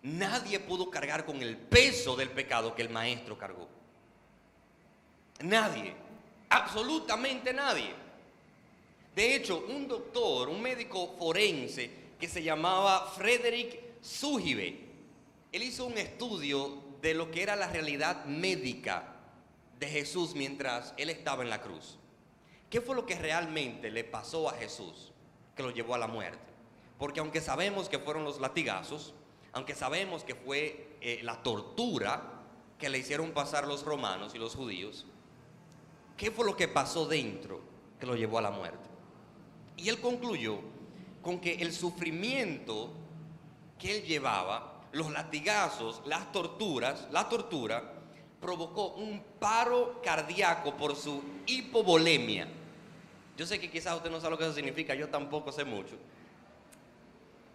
nadie 0.04 0.60
pudo 0.60 0.90
cargar 0.90 1.26
con 1.26 1.42
el 1.42 1.58
peso 1.58 2.16
del 2.16 2.30
pecado 2.30 2.74
que 2.74 2.82
el 2.82 2.90
maestro 2.90 3.38
cargó. 3.38 3.68
Nadie, 5.42 5.94
absolutamente 6.50 7.54
nadie. 7.54 7.94
De 9.16 9.36
hecho, 9.36 9.66
un 9.68 9.88
doctor, 9.88 10.50
un 10.50 10.62
médico 10.62 11.16
forense 11.18 11.92
que 12.20 12.28
se 12.28 12.44
llamaba 12.44 13.12
Frederick 13.16 13.80
Sujibe, 14.02 14.88
él 15.52 15.64
hizo 15.64 15.86
un 15.86 15.98
estudio 15.98 16.84
de 17.02 17.14
lo 17.14 17.32
que 17.32 17.42
era 17.42 17.56
la 17.56 17.68
realidad 17.68 18.26
médica 18.26 19.16
de 19.80 19.88
Jesús 19.88 20.36
mientras 20.36 20.94
él 20.98 21.10
estaba 21.10 21.44
en 21.44 21.50
la 21.50 21.62
cruz. 21.62 21.98
¿Qué 22.70 22.82
fue 22.82 22.96
lo 22.96 23.06
que 23.06 23.16
realmente 23.16 23.90
le 23.90 24.04
pasó 24.04 24.50
a 24.50 24.54
Jesús 24.54 25.12
que 25.60 25.64
lo 25.64 25.72
llevó 25.72 25.94
a 25.94 25.98
la 25.98 26.08
muerte? 26.08 26.40
Porque 26.98 27.20
aunque 27.20 27.42
sabemos 27.42 27.90
que 27.90 28.00
fueron 28.00 28.24
los 28.24 28.40
latigazos, 28.40 29.14
aunque 29.52 29.76
sabemos 29.76 30.24
que 30.24 30.34
fue 30.34 30.96
eh, 31.02 31.20
la 31.22 31.44
tortura 31.44 32.46
que 32.78 32.88
le 32.88 32.98
hicieron 32.98 33.32
pasar 33.32 33.68
los 33.68 33.84
romanos 33.84 34.34
y 34.34 34.38
los 34.38 34.56
judíos, 34.56 35.06
¿qué 36.16 36.32
fue 36.32 36.46
lo 36.46 36.56
que 36.56 36.70
pasó 36.70 37.06
dentro 37.06 37.60
que 38.00 38.06
lo 38.06 38.16
llevó 38.16 38.38
a 38.38 38.44
la 38.44 38.52
muerte? 38.52 38.88
Y 39.76 39.90
él 39.90 40.00
concluyó 40.00 40.60
con 41.22 41.42
que 41.42 41.56
el 41.56 41.74
sufrimiento 41.74 42.94
que 43.78 43.98
él 43.98 44.04
llevaba 44.06 44.86
los 44.94 45.12
latigazos, 45.12 46.02
las 46.06 46.32
torturas, 46.32 47.10
la 47.12 47.28
tortura, 47.28 47.96
provocó 48.40 48.94
un 48.94 49.22
paro 49.42 50.00
cardíaco 50.02 50.78
por 50.78 50.96
su 50.96 51.22
hipovolemia. 51.46 52.48
Yo 53.40 53.48
sé 53.48 53.58
que 53.58 53.72
quizás 53.72 53.96
usted 53.96 54.12
no 54.12 54.20
sabe 54.20 54.32
lo 54.32 54.38
que 54.38 54.44
eso 54.44 54.54
significa, 54.54 54.94
yo 54.94 55.08
tampoco 55.08 55.50
sé 55.54 55.64
mucho. 55.64 55.96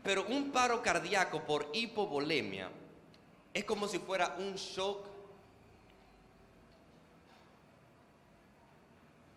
Pero 0.03 0.25
un 0.29 0.51
paro 0.51 0.83
cardíaco 0.83 1.43
por 1.43 1.69
hipovolemia 1.75 2.71
es 3.53 3.67
como 3.67 3.87
si 3.87 3.99
fuera 3.99 4.35
un 4.39 4.55
shock. 4.55 5.07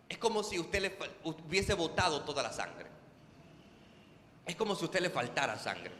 Es 0.08 0.16
como 0.16 0.42
si 0.42 0.58
usted 0.58 0.80
le 0.80 0.98
hubiese 1.22 1.74
botado 1.74 2.22
toda 2.22 2.42
la 2.42 2.50
sangre. 2.50 2.86
Es 4.46 4.56
como 4.56 4.74
si 4.74 4.86
usted 4.86 5.00
le 5.02 5.10
faltara 5.10 5.58
sangre. 5.58 5.92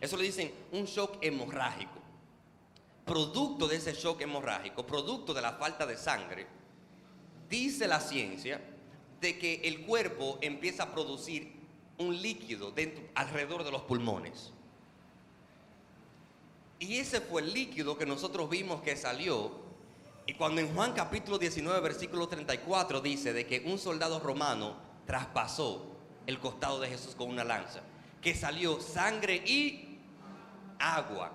Eso 0.00 0.16
le 0.16 0.22
dicen 0.22 0.54
un 0.70 0.84
shock 0.84 1.18
hemorrágico. 1.20 1.98
Producto 3.04 3.66
de 3.66 3.74
ese 3.74 3.92
shock 3.92 4.20
hemorrágico, 4.20 4.86
producto 4.86 5.34
de 5.34 5.42
la 5.42 5.54
falta 5.54 5.84
de 5.84 5.96
sangre, 5.96 6.46
dice 7.48 7.88
la 7.88 7.98
ciencia 7.98 8.75
de 9.20 9.38
que 9.38 9.62
el 9.64 9.84
cuerpo 9.86 10.38
empieza 10.40 10.84
a 10.84 10.92
producir 10.92 11.52
un 11.98 12.20
líquido 12.20 12.70
dentro, 12.70 13.02
alrededor 13.14 13.64
de 13.64 13.70
los 13.70 13.82
pulmones. 13.82 14.52
Y 16.78 16.98
ese 16.98 17.20
fue 17.20 17.42
el 17.42 17.54
líquido 17.54 17.96
que 17.96 18.04
nosotros 18.04 18.50
vimos 18.50 18.82
que 18.82 18.96
salió. 18.96 19.52
Y 20.26 20.34
cuando 20.34 20.60
en 20.60 20.74
Juan 20.74 20.92
capítulo 20.92 21.38
19, 21.38 21.80
versículo 21.80 22.28
34 22.28 23.00
dice 23.00 23.32
de 23.32 23.46
que 23.46 23.60
un 23.66 23.78
soldado 23.78 24.20
romano 24.20 24.76
traspasó 25.06 25.96
el 26.26 26.38
costado 26.38 26.80
de 26.80 26.88
Jesús 26.88 27.14
con 27.14 27.30
una 27.30 27.44
lanza, 27.44 27.80
que 28.20 28.34
salió 28.34 28.80
sangre 28.80 29.36
y 29.36 29.98
agua. 30.78 31.32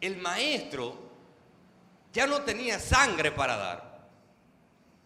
El 0.00 0.18
maestro 0.18 0.96
ya 2.12 2.26
no 2.26 2.42
tenía 2.42 2.78
sangre 2.78 3.30
para 3.30 3.56
dar. 3.56 3.87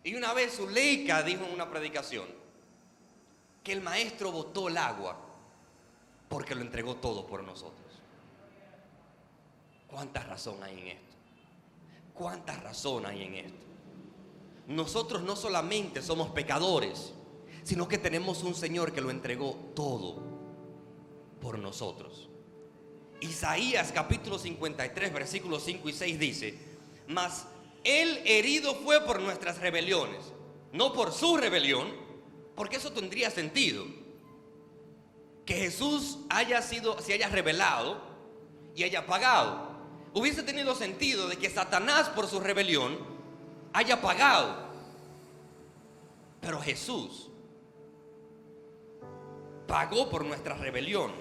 Y 0.05 0.15
una 0.15 0.33
vez 0.33 0.57
Zuleika 0.57 1.23
dijo 1.23 1.45
en 1.45 1.53
una 1.53 1.71
predicación 1.71 2.27
que 3.63 3.73
el 3.73 3.81
maestro 3.81 4.33
botó 4.33 4.69
el 4.69 4.77
agua 4.77 5.17
porque 6.29 6.55
lo 6.55 6.63
entregó 6.63 6.97
todo 6.97 7.27
por 7.27 7.45
nosotros. 7.45 7.93
¿Cuánta 9.87 10.23
razón 10.25 10.63
hay 10.63 10.81
en 10.81 10.89
esto? 10.89 11.17
¿Cuánta 12.15 12.57
razón 12.57 13.07
hay 13.07 13.23
en 13.23 13.35
esto? 13.35 13.67
Nosotros 14.67 15.23
no 15.23 15.37
solamente 15.37 16.03
somos 16.03 16.31
pecadores, 16.31 17.13
sino 17.63 17.87
que 17.87 17.99
tenemos 17.99 18.43
un 18.43 18.55
Señor 18.55 18.93
que 18.93 19.01
lo 19.01 19.11
entregó 19.11 19.55
todo 19.75 20.23
por 21.41 21.59
nosotros. 21.59 22.29
Isaías 23.21 23.93
capítulo 23.93 24.39
53, 24.39 25.13
versículos 25.13 25.63
5 25.65 25.89
y 25.89 25.93
6 25.93 26.19
dice, 26.19 26.59
el 27.85 28.21
herido 28.27 28.75
fue 28.75 29.01
por 29.03 29.21
nuestras 29.21 29.59
rebeliones, 29.59 30.33
no 30.73 30.93
por 30.93 31.13
su 31.13 31.37
rebelión, 31.37 31.89
porque 32.55 32.77
eso 32.77 32.93
tendría 32.93 33.31
sentido. 33.31 33.85
Que 35.45 35.55
Jesús 35.55 36.19
haya 36.31 36.63
sido, 36.63 37.01
se 37.01 37.15
haya 37.15 37.29
revelado 37.29 38.01
y 38.75 38.85
haya 38.85 39.07
pagado. 39.07 39.73
Hubiese 40.15 40.43
tenido 40.43 40.75
sentido 40.75 41.29
de 41.29 41.37
que 41.37 41.51
Satanás 41.51 42.09
por 42.11 42.29
su 42.29 42.39
rebelión 42.39 42.99
haya 43.73 44.01
pagado. 44.01 44.71
Pero 46.41 46.61
Jesús 46.61 47.31
pagó 49.67 50.11
por 50.11 50.25
nuestra 50.25 50.55
rebelión 50.55 51.13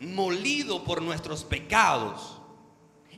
molido 0.00 0.82
por 0.82 1.02
nuestros 1.02 1.44
pecados. 1.44 2.39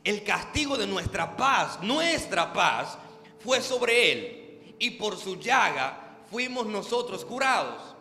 El 0.05 0.25
castigo 0.25 0.77
de 0.77 0.87
nuestra 0.87 1.37
paz, 1.37 1.81
nuestra 1.83 2.53
paz, 2.53 2.99
fue 3.39 3.61
sobre 3.61 4.13
él. 4.13 4.75
Y 4.79 4.93
por 4.93 5.17
su 5.17 5.37
llaga 5.37 6.19
fuimos 6.31 6.67
nosotros 6.67 7.25
curados. 7.25 7.95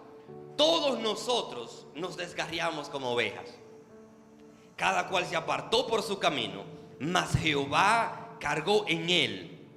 Todos 0.58 1.00
nosotros 1.00 1.86
nos 1.96 2.18
desgarriamos 2.18 2.90
como 2.90 3.12
ovejas. 3.12 3.50
Cada 4.76 5.08
cual 5.08 5.26
se 5.26 5.36
apartó 5.36 5.86
por 5.86 6.02
su 6.02 6.18
camino, 6.18 6.64
mas 7.00 7.36
Jehová 7.36 8.38
cargó 8.40 8.86
en 8.88 9.10
él. 9.10 9.68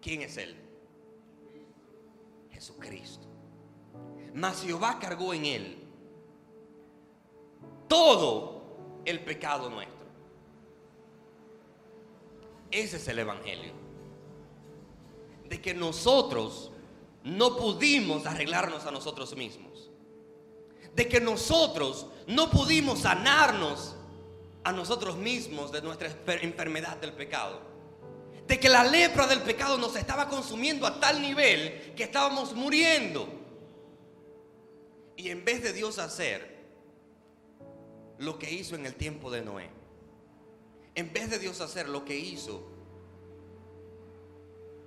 ¿Quién 0.00 0.22
es 0.22 0.36
él? 0.36 0.56
Jesucristo. 2.50 3.28
Mas 4.34 4.62
Jehová 4.62 4.98
cargó 4.98 5.32
en 5.32 5.44
él 5.44 5.80
todo 7.88 9.02
el 9.04 9.20
pecado 9.20 9.68
nuestro. 9.68 9.99
Ese 12.70 12.96
es 12.96 13.08
el 13.08 13.18
Evangelio. 13.18 13.72
De 15.48 15.60
que 15.60 15.74
nosotros 15.74 16.70
no 17.24 17.56
pudimos 17.56 18.26
arreglarnos 18.26 18.86
a 18.86 18.90
nosotros 18.90 19.36
mismos. 19.36 19.90
De 20.94 21.08
que 21.08 21.20
nosotros 21.20 22.06
no 22.26 22.50
pudimos 22.50 23.00
sanarnos 23.00 23.96
a 24.64 24.72
nosotros 24.72 25.16
mismos 25.16 25.72
de 25.72 25.82
nuestra 25.82 26.08
enfermedad 26.42 26.96
del 26.98 27.12
pecado. 27.12 27.60
De 28.46 28.58
que 28.58 28.68
la 28.68 28.84
lepra 28.84 29.26
del 29.26 29.42
pecado 29.42 29.78
nos 29.78 29.96
estaba 29.96 30.28
consumiendo 30.28 30.86
a 30.86 31.00
tal 31.00 31.20
nivel 31.20 31.94
que 31.96 32.04
estábamos 32.04 32.54
muriendo. 32.54 33.28
Y 35.16 35.30
en 35.30 35.44
vez 35.44 35.62
de 35.62 35.72
Dios 35.72 35.98
hacer 35.98 36.60
lo 38.18 38.38
que 38.38 38.50
hizo 38.50 38.74
en 38.74 38.86
el 38.86 38.94
tiempo 38.94 39.30
de 39.30 39.42
Noé, 39.42 39.70
en 41.00 41.14
vez 41.14 41.30
de 41.30 41.38
Dios 41.38 41.62
hacer 41.62 41.88
lo 41.88 42.04
que 42.04 42.14
hizo 42.14 42.62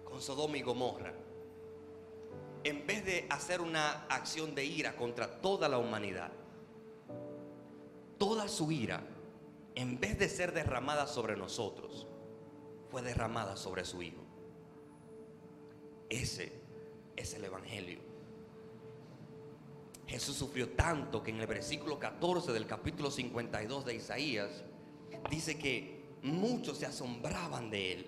con 0.03 0.21
Sodoma 0.21 0.57
y 0.57 0.61
Gomorra, 0.61 1.11
en 2.63 2.85
vez 2.85 3.03
de 3.03 3.25
hacer 3.31 3.61
una 3.61 4.05
acción 4.05 4.53
de 4.53 4.63
ira 4.63 4.95
contra 4.95 5.41
toda 5.41 5.67
la 5.67 5.79
humanidad, 5.79 6.31
toda 8.19 8.47
su 8.47 8.71
ira, 8.71 9.03
en 9.73 9.99
vez 9.99 10.19
de 10.19 10.29
ser 10.29 10.53
derramada 10.53 11.07
sobre 11.07 11.35
nosotros, 11.35 12.05
fue 12.91 13.01
derramada 13.01 13.55
sobre 13.55 13.83
su 13.83 14.03
Hijo. 14.03 14.21
Ese 16.09 16.53
es 17.15 17.33
el 17.33 17.43
Evangelio. 17.43 18.01
Jesús 20.05 20.35
sufrió 20.35 20.69
tanto 20.69 21.23
que 21.23 21.31
en 21.31 21.41
el 21.41 21.47
versículo 21.47 21.97
14 21.97 22.51
del 22.51 22.67
capítulo 22.67 23.09
52 23.09 23.83
de 23.83 23.95
Isaías 23.95 24.63
dice 25.31 25.57
que 25.57 26.02
muchos 26.23 26.77
se 26.77 26.85
asombraban 26.85 27.69
de 27.69 27.93
él, 27.93 28.07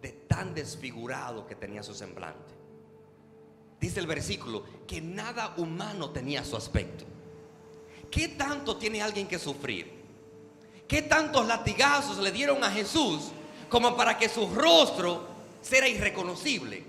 de 0.00 0.08
tan 0.08 0.54
desfigurado 0.54 1.46
que 1.46 1.54
tenía 1.54 1.82
su 1.82 1.94
semblante. 1.94 2.54
Dice 3.78 4.00
el 4.00 4.06
versículo 4.06 4.64
que 4.86 5.00
nada 5.00 5.54
humano 5.56 6.10
tenía 6.10 6.44
su 6.44 6.56
aspecto. 6.56 7.04
¿Qué 8.10 8.28
tanto 8.28 8.76
tiene 8.76 9.02
alguien 9.02 9.28
que 9.28 9.38
sufrir? 9.38 10.00
¿Qué 10.88 11.02
tantos 11.02 11.46
latigazos 11.46 12.18
le 12.18 12.32
dieron 12.32 12.64
a 12.64 12.70
Jesús 12.70 13.30
como 13.68 13.96
para 13.96 14.18
que 14.18 14.28
su 14.28 14.48
rostro 14.48 15.28
sea 15.62 15.86
irreconocible? 15.86 16.84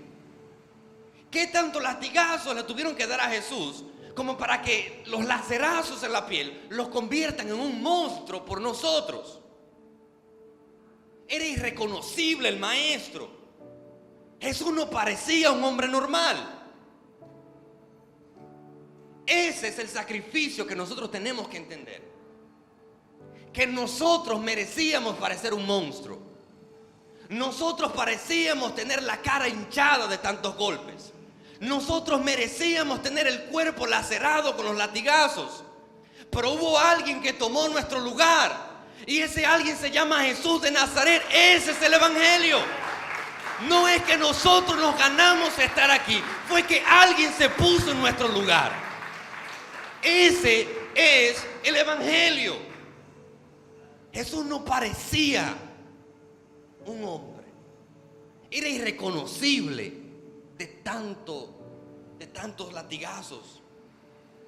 ¿Qué 1.30 1.46
tanto 1.46 1.80
latigazos 1.80 2.54
le 2.54 2.64
tuvieron 2.64 2.94
que 2.94 3.06
dar 3.06 3.20
a 3.20 3.30
Jesús 3.30 3.84
como 4.14 4.36
para 4.36 4.60
que 4.60 5.02
los 5.06 5.24
lacerazos 5.24 6.02
en 6.02 6.12
la 6.12 6.26
piel 6.26 6.66
los 6.70 6.88
conviertan 6.88 7.48
en 7.48 7.54
un 7.54 7.80
monstruo 7.80 8.44
por 8.44 8.60
nosotros? 8.60 9.41
Era 11.32 11.46
irreconocible 11.46 12.50
el 12.50 12.58
maestro. 12.58 13.26
Jesús 14.38 14.70
no 14.70 14.90
parecía 14.90 15.50
un 15.50 15.64
hombre 15.64 15.88
normal. 15.88 16.36
Ese 19.24 19.68
es 19.68 19.78
el 19.78 19.88
sacrificio 19.88 20.66
que 20.66 20.76
nosotros 20.76 21.10
tenemos 21.10 21.48
que 21.48 21.56
entender. 21.56 22.02
Que 23.50 23.66
nosotros 23.66 24.42
merecíamos 24.42 25.16
parecer 25.16 25.54
un 25.54 25.64
monstruo. 25.64 26.18
Nosotros 27.30 27.92
parecíamos 27.92 28.74
tener 28.74 29.02
la 29.02 29.22
cara 29.22 29.48
hinchada 29.48 30.08
de 30.08 30.18
tantos 30.18 30.54
golpes. 30.54 31.14
Nosotros 31.60 32.20
merecíamos 32.20 33.02
tener 33.02 33.26
el 33.26 33.44
cuerpo 33.44 33.86
lacerado 33.86 34.54
con 34.54 34.66
los 34.66 34.76
latigazos. 34.76 35.64
Pero 36.30 36.52
hubo 36.52 36.78
alguien 36.78 37.22
que 37.22 37.32
tomó 37.32 37.70
nuestro 37.70 38.00
lugar. 38.00 38.71
Y 39.06 39.20
ese 39.20 39.44
alguien 39.44 39.76
se 39.76 39.90
llama 39.90 40.22
Jesús 40.22 40.62
de 40.62 40.70
Nazaret. 40.70 41.22
Ese 41.32 41.72
es 41.72 41.82
el 41.82 41.94
Evangelio. 41.94 42.58
No 43.68 43.88
es 43.88 44.02
que 44.02 44.16
nosotros 44.16 44.76
nos 44.78 44.98
ganamos 44.98 45.56
estar 45.58 45.90
aquí. 45.90 46.20
Fue 46.48 46.64
que 46.64 46.80
alguien 46.80 47.32
se 47.32 47.48
puso 47.48 47.90
en 47.90 48.00
nuestro 48.00 48.28
lugar. 48.28 48.72
Ese 50.02 50.68
es 50.94 51.44
el 51.62 51.76
Evangelio. 51.76 52.56
Jesús 54.12 54.44
no 54.44 54.64
parecía 54.64 55.54
un 56.84 57.04
hombre. 57.04 57.46
Era 58.50 58.68
irreconocible 58.68 59.92
de 60.58 60.66
tanto, 60.66 61.54
de 62.18 62.26
tantos 62.26 62.72
latigazos 62.72 63.62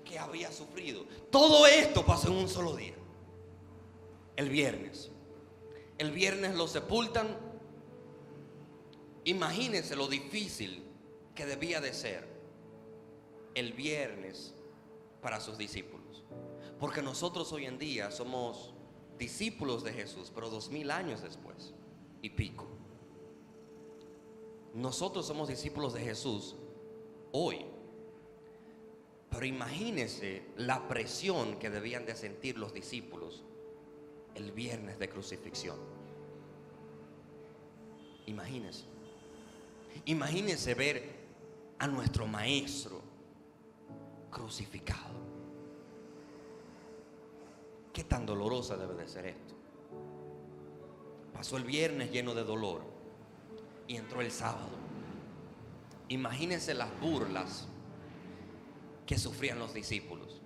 que 0.05 0.19
había 0.19 0.53
sufrido. 0.53 1.07
Todo 1.31 1.67
esto 1.67 2.05
pasó 2.05 2.29
en 2.29 2.35
un 2.35 2.49
solo 2.49 2.77
día. 2.77 2.95
El 4.37 4.49
viernes. 4.49 5.11
El 5.99 6.11
viernes 6.11 6.55
lo 6.57 6.67
sepultan. 6.67 7.37
Imagínense 9.25 9.97
lo 9.97 10.09
difícil 10.09 10.85
que 11.35 11.47
debía 11.47 11.81
de 11.81 11.93
ser 11.93 12.27
el 13.55 13.73
viernes 13.73 14.55
para 15.23 15.41
sus 15.41 15.57
discípulos. 15.57 16.25
Porque 16.81 17.03
nosotros 17.03 17.53
hoy 17.53 17.67
en 17.67 17.79
día 17.79 18.11
somos 18.11 18.75
discípulos 19.19 19.85
de 19.85 19.93
Jesús, 19.93 20.33
pero 20.35 20.51
dos 20.51 20.71
mil 20.71 20.91
años 20.91 21.23
después 21.23 21.73
y 22.21 22.31
pico. 22.31 22.67
Nosotros 24.75 25.27
somos 25.27 25.49
discípulos 25.49 25.95
de 25.95 26.01
Jesús 26.01 26.57
hoy. 27.31 27.65
Pero 29.31 29.47
imagínense 29.47 30.43
la 30.57 30.89
presión 30.89 31.59
que 31.59 31.71
debían 31.71 32.07
de 32.07 32.17
sentir 32.17 32.59
los 32.59 32.75
discípulos 32.75 33.45
el 34.35 34.53
viernes 34.53 34.99
de 34.99 35.09
crucifixión. 35.09 35.79
Imagínense. 38.27 38.85
Imagínense 40.07 40.75
ver 40.75 41.25
a 41.79 41.87
nuestro 41.87 42.27
maestro 42.27 43.01
crucificado. 44.31 45.15
¿Qué 47.93 48.05
tan 48.05 48.27
dolorosa 48.27 48.77
debe 48.77 48.95
de 48.95 49.09
ser 49.09 49.27
esto? 49.27 49.55
Pasó 51.33 51.57
el 51.57 51.65
viernes 51.65 52.11
lleno 52.11 52.35
de 52.35 52.45
dolor 52.45 52.83
y 53.87 53.97
entró 53.97 54.21
el 54.21 54.31
sábado. 54.31 54.71
Imagínense 56.09 56.75
las 56.75 56.89
burlas 57.01 57.69
que 59.07 59.19
sufrían 59.19 59.59
los 59.59 59.75
discípulos. 59.75 60.41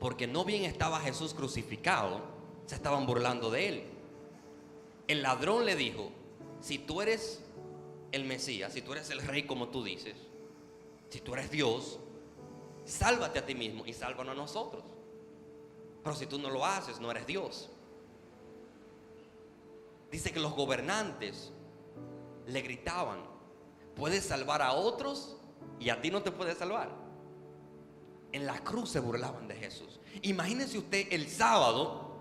Porque 0.00 0.26
no 0.26 0.44
bien 0.44 0.64
estaba 0.64 1.00
Jesús 1.00 1.32
crucificado, 1.34 2.20
se 2.66 2.74
estaban 2.74 3.06
burlando 3.06 3.50
de 3.50 3.68
él. 3.68 3.84
El 5.08 5.22
ladrón 5.22 5.64
le 5.64 5.76
dijo, 5.76 6.10
si 6.60 6.78
tú 6.78 7.02
eres 7.02 7.42
el 8.12 8.24
Mesías, 8.24 8.72
si 8.72 8.82
tú 8.82 8.92
eres 8.92 9.10
el 9.10 9.20
rey 9.20 9.44
como 9.44 9.68
tú 9.68 9.82
dices, 9.82 10.16
si 11.10 11.20
tú 11.20 11.34
eres 11.34 11.50
Dios, 11.50 11.98
sálvate 12.84 13.38
a 13.38 13.46
ti 13.46 13.54
mismo 13.54 13.84
y 13.86 13.92
sálvanos 13.92 14.32
a 14.32 14.36
nosotros. 14.36 14.84
Pero 16.02 16.16
si 16.16 16.26
tú 16.26 16.38
no 16.38 16.50
lo 16.50 16.64
haces, 16.64 17.00
no 17.00 17.10
eres 17.10 17.26
Dios. 17.26 17.70
Dice 20.10 20.32
que 20.32 20.40
los 20.40 20.54
gobernantes 20.54 21.52
le 22.46 22.60
gritaban, 22.60 23.20
puedes 23.94 24.24
salvar 24.24 24.62
a 24.62 24.72
otros 24.72 25.36
y 25.80 25.90
a 25.90 26.00
ti 26.00 26.10
no 26.10 26.22
te 26.22 26.30
puedes 26.30 26.58
salvar. 26.58 26.90
En 28.32 28.46
la 28.46 28.62
cruz 28.62 28.90
se 28.90 29.00
burlaban 29.00 29.48
de 29.48 29.54
Jesús. 29.54 30.00
Imagínese 30.22 30.78
usted 30.78 31.08
el 31.10 31.28
sábado 31.28 32.11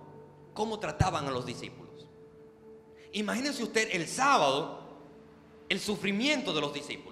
cómo 0.54 0.80
trataban 0.80 1.28
a 1.28 1.32
los 1.32 1.46
discípulos. 1.46 2.08
Imagínese 3.14 3.64
usted 3.64 3.90
el 3.92 4.08
sábado 4.08 4.80
el 5.70 5.80
sufrimiento 5.80 6.54
de 6.54 6.62
los 6.62 6.74
discípulos. 6.74 7.12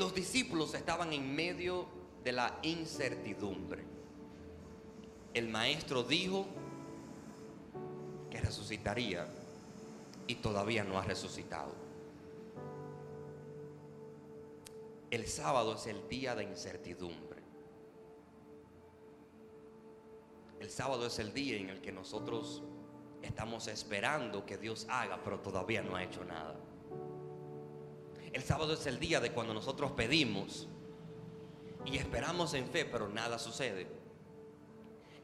los 0.00 0.14
discípulos 0.14 0.72
estaban 0.72 1.12
en 1.12 1.36
medio 1.36 1.86
de 2.24 2.32
la 2.32 2.58
incertidumbre. 2.62 3.84
El 5.34 5.48
maestro 5.48 6.02
dijo 6.02 6.46
que 8.30 8.40
resucitaría 8.40 9.28
y 10.26 10.36
todavía 10.36 10.84
no 10.84 10.98
ha 10.98 11.04
resucitado. 11.04 11.74
El 15.10 15.26
sábado 15.26 15.74
es 15.74 15.86
el 15.86 16.08
día 16.08 16.34
de 16.34 16.44
incertidumbre. 16.44 17.29
El 20.60 20.70
sábado 20.70 21.06
es 21.06 21.18
el 21.18 21.32
día 21.32 21.56
en 21.56 21.70
el 21.70 21.80
que 21.80 21.90
nosotros 21.90 22.62
estamos 23.22 23.66
esperando 23.66 24.44
que 24.44 24.58
Dios 24.58 24.86
haga, 24.90 25.18
pero 25.24 25.40
todavía 25.40 25.82
no 25.82 25.96
ha 25.96 26.04
hecho 26.04 26.22
nada. 26.22 26.54
El 28.30 28.42
sábado 28.42 28.74
es 28.74 28.86
el 28.86 29.00
día 29.00 29.20
de 29.20 29.32
cuando 29.32 29.54
nosotros 29.54 29.92
pedimos 29.92 30.68
y 31.86 31.96
esperamos 31.96 32.52
en 32.52 32.68
fe, 32.68 32.84
pero 32.84 33.08
nada 33.08 33.38
sucede. 33.38 33.88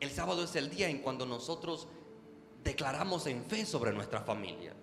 El 0.01 0.11
sábado 0.11 0.43
es 0.43 0.57
el 0.57 0.71
día 0.71 0.89
en 0.89 1.01
cuando 1.01 1.27
nosotros 1.27 1.87
declaramos 2.65 3.27
en 3.27 3.45
fe 3.45 3.67
sobre 3.67 3.93
nuestra 3.93 4.23
familia. 4.23 4.75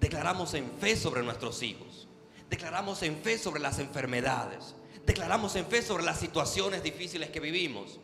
Declaramos 0.00 0.54
en 0.54 0.72
fe 0.72 0.96
sobre 0.96 1.22
nuestros 1.22 1.62
hijos. 1.62 2.08
Declaramos 2.50 3.04
en 3.04 3.16
fe 3.18 3.38
sobre 3.38 3.60
las 3.60 3.78
enfermedades. 3.78 4.74
Declaramos 5.06 5.54
en 5.54 5.66
fe 5.66 5.82
sobre 5.82 6.02
las 6.02 6.18
situaciones 6.18 6.82
difíciles 6.82 7.30
que 7.30 7.38
vivimos. 7.38 8.00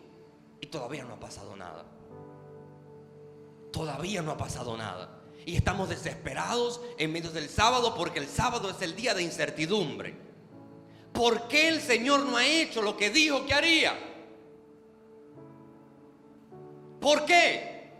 Y 0.64 0.66
todavía 0.68 1.04
no 1.04 1.12
ha 1.12 1.20
pasado 1.20 1.54
nada. 1.56 1.84
Todavía 3.70 4.22
no 4.22 4.30
ha 4.30 4.38
pasado 4.38 4.78
nada. 4.78 5.20
Y 5.44 5.56
estamos 5.56 5.90
desesperados 5.90 6.80
en 6.96 7.12
medio 7.12 7.30
del 7.32 7.50
sábado 7.50 7.94
porque 7.94 8.18
el 8.18 8.26
sábado 8.26 8.70
es 8.70 8.80
el 8.80 8.96
día 8.96 9.12
de 9.12 9.22
incertidumbre. 9.22 10.16
¿Por 11.12 11.48
qué 11.48 11.68
el 11.68 11.82
Señor 11.82 12.20
no 12.20 12.38
ha 12.38 12.46
hecho 12.46 12.80
lo 12.80 12.96
que 12.96 13.10
dijo 13.10 13.44
que 13.44 13.52
haría? 13.52 13.92
¿Por 16.98 17.26
qué? 17.26 17.92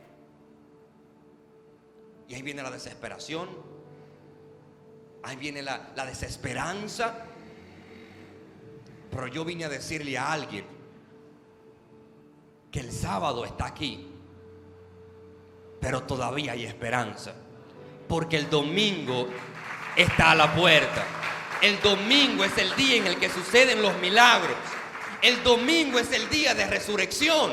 Y 2.29 2.35
ahí 2.35 2.40
viene 2.40 2.62
la 2.62 2.70
desesperación. 2.70 3.50
Ahí 5.22 5.37
viene 5.37 5.61
la, 5.61 5.92
la 5.94 6.07
desesperanza. 6.07 7.27
Pero 9.11 9.27
yo 9.27 9.44
vine 9.44 9.66
a 9.66 9.68
decirle 9.68 10.16
a 10.16 10.33
alguien 10.33 10.73
que 12.74 12.80
el 12.80 12.90
sábado 12.90 13.44
está 13.44 13.66
aquí, 13.66 14.04
pero 15.78 16.02
todavía 16.02 16.50
hay 16.54 16.64
esperanza, 16.64 17.32
porque 18.08 18.37
el 18.37 18.50
domingo 18.50 19.28
está 19.94 20.32
a 20.32 20.34
la 20.34 20.52
puerta. 20.52 21.04
El 21.62 21.80
domingo 21.80 22.42
es 22.42 22.58
el 22.58 22.74
día 22.74 22.96
en 22.96 23.06
el 23.06 23.16
que 23.16 23.30
suceden 23.30 23.80
los 23.80 23.96
milagros. 23.98 24.56
El 25.22 25.40
domingo 25.44 26.00
es 26.00 26.10
el 26.10 26.28
día 26.28 26.52
de 26.52 26.66
resurrección. 26.66 27.52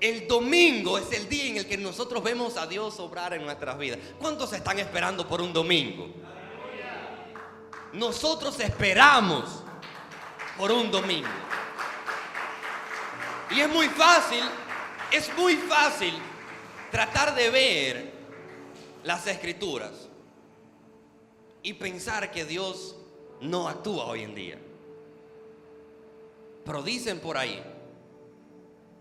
El 0.00 0.26
domingo 0.26 0.96
es 0.96 1.12
el 1.12 1.28
día 1.28 1.50
en 1.50 1.56
el 1.58 1.66
que 1.66 1.76
nosotros 1.76 2.24
vemos 2.24 2.56
a 2.56 2.66
Dios 2.66 2.98
obrar 3.00 3.34
en 3.34 3.44
nuestras 3.44 3.76
vidas. 3.76 3.98
¿Cuántos 4.18 4.50
están 4.54 4.78
esperando 4.78 5.28
por 5.28 5.42
un 5.42 5.52
domingo? 5.52 6.08
Nosotros 7.92 8.58
esperamos 8.60 9.62
por 10.56 10.72
un 10.72 10.90
domingo. 10.90 11.28
Y 13.50 13.60
es 13.60 13.68
muy 13.68 13.86
fácil, 13.88 14.42
es 15.12 15.30
muy 15.36 15.54
fácil 15.56 16.14
tratar 16.90 17.34
de 17.34 17.50
ver 17.50 18.12
las 19.04 19.26
escrituras 19.26 20.08
y 21.62 21.72
pensar 21.74 22.30
que 22.30 22.44
Dios 22.44 22.96
no 23.40 23.68
actúa 23.68 24.06
hoy 24.06 24.22
en 24.22 24.34
día. 24.34 24.58
Pero 26.64 26.82
dicen 26.82 27.20
por 27.20 27.36
ahí 27.36 27.62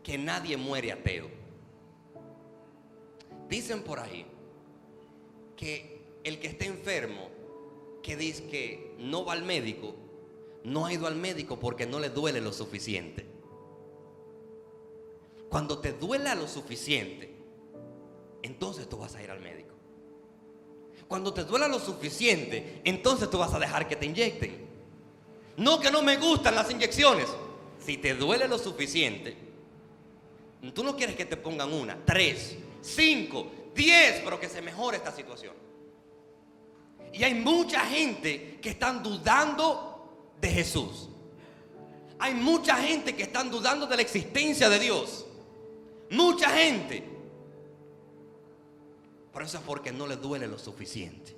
que 0.03 0.17
nadie 0.17 0.57
muere 0.57 0.91
ateo. 0.91 1.27
Dicen 3.49 3.81
por 3.83 3.99
ahí 3.99 4.25
que 5.55 6.01
el 6.23 6.39
que 6.39 6.47
esté 6.47 6.65
enfermo, 6.65 7.29
que 8.03 8.15
dice 8.15 8.45
que 8.47 8.95
no 8.99 9.25
va 9.25 9.33
al 9.33 9.43
médico, 9.43 9.95
no 10.63 10.85
ha 10.85 10.93
ido 10.93 11.07
al 11.07 11.15
médico 11.15 11.59
porque 11.59 11.87
no 11.87 11.99
le 11.99 12.09
duele 12.09 12.41
lo 12.41 12.53
suficiente. 12.53 13.34
Cuando 15.55 15.79
te 15.79 15.93
duela 15.93 16.35
lo 16.35 16.49
suficiente, 16.49 17.33
entonces 18.43 18.89
tú 18.89 18.97
vas 18.97 19.15
a 19.15 19.23
ir 19.23 19.31
al 19.31 19.39
médico. 19.39 19.73
Cuando 21.07 21.33
te 21.33 21.45
duela 21.45 21.69
lo 21.69 21.79
suficiente, 21.79 22.81
entonces 22.83 23.29
tú 23.29 23.37
vas 23.37 23.53
a 23.53 23.59
dejar 23.59 23.87
que 23.87 23.95
te 23.95 24.05
inyecten. 24.05 24.67
No 25.55 25.79
que 25.79 25.89
no 25.89 26.01
me 26.01 26.17
gustan 26.17 26.55
las 26.55 26.69
inyecciones. 26.71 27.29
Si 27.79 27.95
te 27.95 28.15
duele 28.15 28.49
lo 28.49 28.57
suficiente, 28.57 29.37
tú 30.73 30.83
no 30.83 30.93
quieres 30.97 31.15
que 31.15 31.23
te 31.23 31.37
pongan 31.37 31.71
una, 31.71 32.03
tres, 32.03 32.57
cinco, 32.81 33.49
diez, 33.73 34.19
pero 34.25 34.37
que 34.37 34.49
se 34.49 34.61
mejore 34.61 34.97
esta 34.97 35.13
situación. 35.13 35.53
Y 37.13 37.23
hay 37.23 37.33
mucha 37.33 37.79
gente 37.85 38.59
que 38.61 38.71
están 38.71 39.01
dudando 39.01 40.33
de 40.41 40.49
Jesús. 40.49 41.07
Hay 42.19 42.33
mucha 42.33 42.75
gente 42.75 43.15
que 43.15 43.23
están 43.23 43.49
dudando 43.49 43.87
de 43.87 43.95
la 43.95 44.01
existencia 44.01 44.67
de 44.67 44.79
Dios. 44.79 45.24
Mucha 46.09 46.49
gente. 46.49 47.03
Por 49.31 49.43
eso 49.43 49.57
es 49.57 49.63
porque 49.63 49.91
no 49.91 50.07
le 50.07 50.15
duele 50.15 50.47
lo 50.47 50.57
suficiente. 50.57 51.35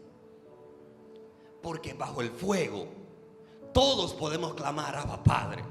Porque 1.61 1.93
bajo 1.93 2.21
el 2.21 2.29
fuego 2.29 2.87
todos 3.73 4.13
podemos 4.13 4.53
clamar 4.53 4.95
a 4.95 5.23
Padre. 5.23 5.63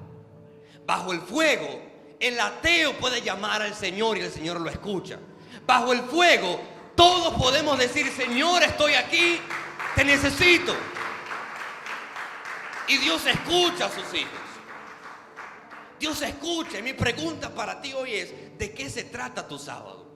Bajo 0.86 1.12
el 1.12 1.20
fuego 1.20 1.96
el 2.18 2.40
ateo 2.40 2.94
puede 2.94 3.20
llamar 3.20 3.62
al 3.62 3.74
Señor 3.74 4.16
y 4.16 4.22
el 4.22 4.32
Señor 4.32 4.60
lo 4.60 4.70
escucha. 4.70 5.18
Bajo 5.66 5.92
el 5.92 6.00
fuego 6.02 6.60
todos 6.94 7.34
podemos 7.34 7.78
decir, 7.78 8.10
Señor, 8.10 8.62
estoy 8.62 8.94
aquí, 8.94 9.38
te 9.94 10.04
necesito. 10.04 10.74
Y 12.88 12.96
Dios 12.98 13.26
escucha 13.26 13.86
a 13.86 13.90
sus 13.90 14.14
hijos. 14.14 14.40
Dios 15.98 16.22
escucha. 16.22 16.80
Mi 16.80 16.94
pregunta 16.94 17.54
para 17.54 17.80
ti 17.80 17.92
hoy 17.92 18.14
es, 18.14 18.32
¿de 18.58 18.72
qué 18.72 18.88
se 18.90 19.04
trata 19.04 19.46
tu 19.46 19.58
sábado? 19.58 20.06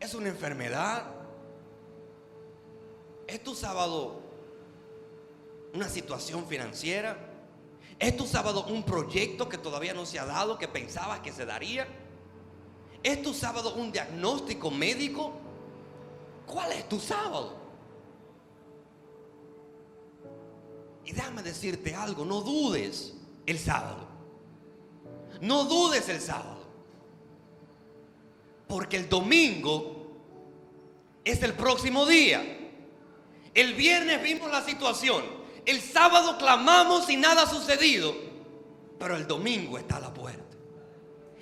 ¿Es 0.00 0.14
una 0.14 0.28
enfermedad? 0.28 1.04
¿Es 3.26 3.42
tu 3.42 3.54
sábado 3.54 4.20
una 5.72 5.88
situación 5.88 6.46
financiera? 6.46 7.16
¿Es 7.98 8.16
tu 8.16 8.26
sábado 8.26 8.66
un 8.66 8.82
proyecto 8.82 9.48
que 9.48 9.58
todavía 9.58 9.94
no 9.94 10.04
se 10.04 10.18
ha 10.18 10.26
dado, 10.26 10.58
que 10.58 10.68
pensabas 10.68 11.20
que 11.20 11.32
se 11.32 11.46
daría? 11.46 11.86
¿Es 13.02 13.22
tu 13.22 13.32
sábado 13.32 13.74
un 13.74 13.92
diagnóstico 13.92 14.70
médico? 14.70 15.32
¿Cuál 16.46 16.72
es 16.72 16.88
tu 16.88 16.98
sábado? 16.98 17.56
Y 21.04 21.12
déjame 21.12 21.42
decirte 21.42 21.94
algo, 21.94 22.24
no 22.24 22.40
dudes 22.42 23.14
el 23.46 23.58
sábado. 23.58 24.11
No 25.42 25.64
dudes 25.64 26.08
el 26.08 26.20
sábado. 26.20 26.62
Porque 28.68 28.96
el 28.96 29.08
domingo 29.08 30.06
es 31.24 31.42
el 31.42 31.54
próximo 31.54 32.06
día. 32.06 32.40
El 33.52 33.74
viernes 33.74 34.22
vimos 34.22 34.48
la 34.52 34.64
situación. 34.64 35.24
El 35.66 35.80
sábado 35.80 36.38
clamamos 36.38 37.10
y 37.10 37.16
nada 37.16 37.42
ha 37.42 37.50
sucedido. 37.50 38.14
Pero 39.00 39.16
el 39.16 39.26
domingo 39.26 39.78
está 39.78 39.96
a 39.96 40.00
la 40.00 40.14
puerta. 40.14 40.56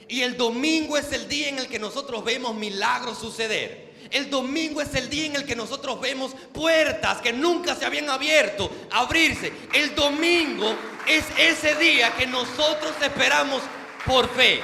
Y 0.08 0.22
el 0.22 0.38
domingo 0.38 0.96
es 0.96 1.12
el 1.12 1.28
día 1.28 1.50
en 1.50 1.58
el 1.58 1.68
que 1.68 1.78
nosotros 1.78 2.24
vemos 2.24 2.54
milagros 2.54 3.18
suceder. 3.18 3.90
El 4.10 4.30
domingo 4.30 4.80
es 4.80 4.94
el 4.94 5.10
día 5.10 5.26
en 5.26 5.36
el 5.36 5.44
que 5.44 5.54
nosotros 5.54 6.00
vemos 6.00 6.34
puertas 6.54 7.20
que 7.20 7.34
nunca 7.34 7.76
se 7.76 7.84
habían 7.84 8.08
abierto 8.08 8.70
abrirse. 8.90 9.52
El 9.74 9.94
domingo 9.94 10.74
es 11.06 11.22
ese 11.38 11.74
día 11.76 12.16
que 12.16 12.26
nosotros 12.26 12.94
esperamos 13.02 13.60
por 14.06 14.28
fe. 14.28 14.60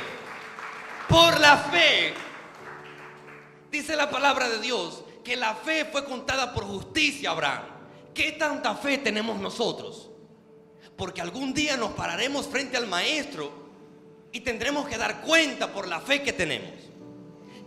Por 1.09 1.41
la 1.41 1.57
fe. 1.57 2.15
Dice 3.71 3.97
la 3.97 4.11
palabra 4.11 4.49
de 4.49 4.61
Dios 4.61 5.05
que 5.23 5.37
la 5.37 5.55
fe 5.55 5.85
fue 5.85 6.05
contada 6.05 6.53
por 6.53 6.65
justicia, 6.65 7.31
Abraham. 7.31 7.63
¿Qué 8.15 8.33
tanta 8.33 8.75
fe 8.77 8.99
tenemos 8.99 9.39
nosotros? 9.39 10.09
Porque 10.97 11.21
algún 11.21 11.53
día 11.53 11.77
nos 11.77 11.93
pararemos 11.93 12.47
frente 12.47 12.77
al 12.77 12.87
maestro 12.87 13.53
y 14.33 14.41
tendremos 14.41 14.89
que 14.89 14.97
dar 14.97 15.21
cuenta 15.23 15.73
por 15.73 15.89
la 15.89 16.01
fe 16.01 16.23
que 16.23 16.33
tenemos. 16.33 16.73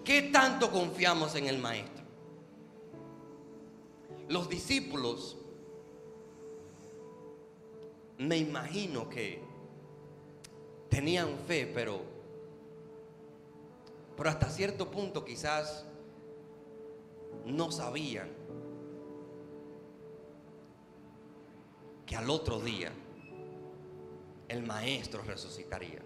¿Qué 0.04 0.24
tanto 0.24 0.72
confiamos 0.72 1.36
en 1.36 1.48
el 1.48 1.60
maestro? 1.60 2.04
Los 4.28 4.50
discípulos, 4.50 5.38
me 8.18 8.38
imagino 8.38 9.10
que 9.10 9.49
tenían 10.90 11.38
fe, 11.48 11.72
pero, 11.74 12.02
pero 14.18 14.30
hasta 14.30 14.50
cierto 14.50 14.90
punto 14.90 15.24
quizás 15.24 15.86
no 17.46 17.72
sabían 17.72 18.30
que 22.06 22.16
al 22.16 22.30
otro 22.30 22.60
día 22.60 22.92
el 24.48 24.64
maestro 24.64 25.22
resucitaría. 25.22 26.00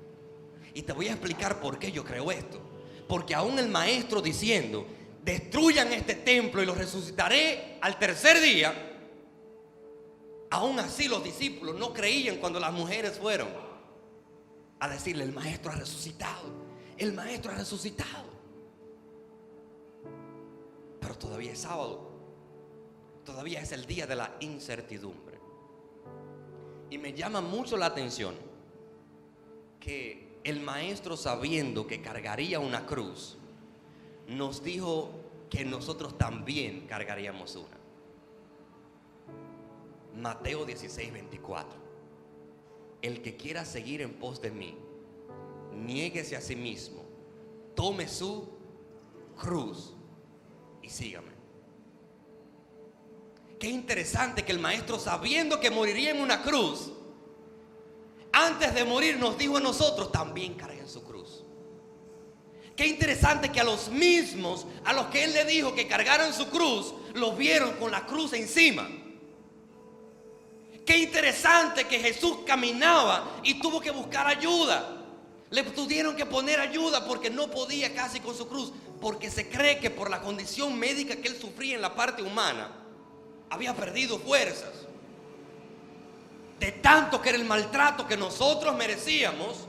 Y 0.74 0.82
te 0.82 0.91
voy 0.91 1.08
a 1.08 1.12
explicar 1.12 1.62
por 1.62 1.80
qué 1.80 1.91
yo 1.91 2.04
creo 2.04 2.32
esto. 2.32 2.60
Porque 3.08 3.34
aún 3.34 3.58
el 3.58 3.69
maestro 3.69 4.22
diciendo, 4.22 4.86
destruyan 5.24 5.93
este 5.93 6.15
templo 6.15 6.62
y 6.62 6.65
lo 6.65 6.76
resucitaré 6.76 7.78
al 7.80 7.98
tercer 8.00 8.41
día, 8.41 8.74
aún 10.50 10.80
así 10.80 11.08
los 11.08 11.24
discípulos 11.24 11.76
no 11.76 11.93
creían 11.93 12.38
cuando 12.38 12.60
las 12.60 12.74
mujeres 12.74 13.17
fueron 13.17 13.48
a 14.84 14.89
decirle, 14.89 15.24
el 15.24 15.32
maestro 15.32 15.72
ha 15.72 15.76
resucitado, 15.76 16.50
el 16.98 17.13
maestro 17.13 17.54
ha 17.54 17.56
resucitado. 17.56 18.34
Pero 21.00 21.17
todavía 21.17 21.54
es 21.54 21.60
sábado, 21.60 22.12
todavía 23.24 23.62
es 23.62 23.72
el 23.72 23.86
día 23.86 24.06
de 24.06 24.15
la 24.15 24.36
incertidumbre. 24.41 25.39
Y 26.89 26.98
me 26.98 27.13
llama 27.13 27.39
mucho 27.39 27.78
la 27.78 27.86
atención 27.86 28.36
que 29.80 30.39
el 30.43 30.60
maestro 30.60 31.15
sabiendo 31.15 31.88
que 31.88 32.02
cargaría 32.02 32.60
una 32.60 32.86
cruz, 32.86 33.38
nos 34.28 34.63
dijo 34.63 35.12
que 35.50 35.63
nosotros 35.63 36.17
también 36.17 36.88
cargaríamos 36.88 37.56
una. 37.56 37.78
Mateo 40.22 40.65
16, 40.65 41.13
24. 41.13 41.83
El 43.04 43.22
que 43.22 43.36
quiera 43.36 43.66
seguir 43.66 44.02
en 44.02 44.13
pos 44.13 44.42
de 44.42 44.50
mí, 44.50 44.76
niéguese 45.74 46.36
a 46.36 46.42
sí 46.42 46.56
mismo, 46.56 47.04
tome 47.76 48.08
su 48.08 48.48
cruz 49.38 49.94
y 50.82 50.89
sígame. 50.89 51.34
Qué 53.60 53.68
interesante 53.68 54.44
que 54.44 54.54
el 54.54 54.60
maestro, 54.60 54.98
sabiendo 55.00 55.60
que 55.60 55.70
moriría 55.70 56.12
en 56.12 56.22
una 56.22 56.42
cruz, 56.42 56.94
antes 58.32 58.74
de 58.74 58.86
morir 58.86 59.18
nos 59.18 59.38
dijo 59.38 59.58
a 59.58 59.62
nosotros, 59.62 60.12
también 60.12 60.56
carguen 60.56 60.88
su 60.88 61.04
cruz. 61.04 61.44
Qué 62.76 62.88
interesante 62.88 63.52
que 63.52 63.60
a 63.60 63.66
los 63.66 63.89
mismos, 63.89 64.66
a 64.86 64.94
los 64.94 65.08
que 65.08 65.26
Él 65.26 65.34
le 65.34 65.46
dijo 65.46 65.76
que 65.76 65.88
cargaran 65.88 66.34
su 66.34 66.50
cruz, 66.50 66.94
los 67.13 67.38
vieron 67.38 67.74
con 67.74 67.92
la 67.92 68.06
cruz 68.06 68.32
encima. 68.32 68.89
Qué 70.86 70.98
interesante 70.98 71.86
que 71.86 72.00
Jesús 72.00 72.39
caminaba 72.46 73.39
y 73.43 73.60
tuvo 73.60 73.80
que 73.80 73.91
buscar 73.91 74.28
ayuda. 74.28 75.02
Le 75.50 75.63
tuvieron 75.63 76.15
que 76.15 76.26
poner 76.26 76.60
ayuda 76.60 77.06
porque 77.06 77.30
no 77.30 77.50
podía 77.50 77.93
casi 77.93 78.19
con 78.19 78.36
su 78.36 78.48
cruz, 78.48 78.74
porque 79.00 79.30
se 79.30 79.50
cree 79.50 79.80
que 79.80 79.89
por 79.89 80.10
la 80.10 80.22
condición 80.22 80.78
médica 80.78 81.15
que 81.15 81.28
él 81.28 81.39
sufría 81.39 81.76
en 81.76 81.82
la 81.82 81.96
parte 81.96 82.22
humana, 82.22 82.72
había 83.50 83.76
perdido 83.76 84.17
fuerzas. 84.19 84.74
De 86.60 86.72
tanto 86.72 87.22
que 87.22 87.30
era 87.30 87.38
el 87.38 87.46
maltrato 87.46 88.08
que 88.08 88.17
nosotros 88.17 88.76
merecíamos, 88.76 89.67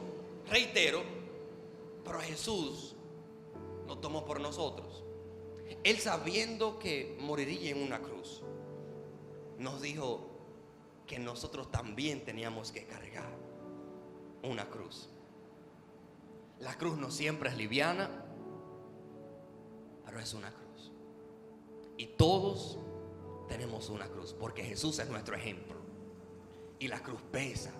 reitero, 0.48 1.03
pero 2.05 2.20
Jesús 2.20 2.94
lo 3.87 3.98
tomó 3.98 4.24
por 4.24 4.40
nosotros. 4.40 5.05
Él 5.83 5.98
sabiendo 5.98 6.79
que 6.79 7.16
moriría 7.20 7.70
en 7.72 7.83
una 7.83 8.00
cruz, 8.00 8.42
nos 9.59 9.83
dijo 9.83 10.34
que 11.06 11.18
nosotros 11.18 11.70
también 11.70 12.24
teníamos 12.24 12.72
que 12.72 12.86
cargar 12.86 13.30
una 14.42 14.68
cruz. 14.68 15.08
La 16.60 16.76
cruz 16.76 16.96
no 16.96 17.10
siempre 17.10 17.50
es 17.50 17.56
liviana, 17.56 18.08
pero 20.04 20.18
es 20.18 20.34
una 20.34 20.50
cruz. 20.50 20.92
Y 21.96 22.06
todos 22.06 22.78
tenemos 23.48 23.88
una 23.90 24.08
cruz, 24.08 24.32
porque 24.32 24.64
Jesús 24.64 24.98
es 24.98 25.08
nuestro 25.08 25.36
ejemplo. 25.36 25.76
Y 26.78 26.88
la 26.88 27.02
cruz 27.02 27.20
pesa. 27.30 27.72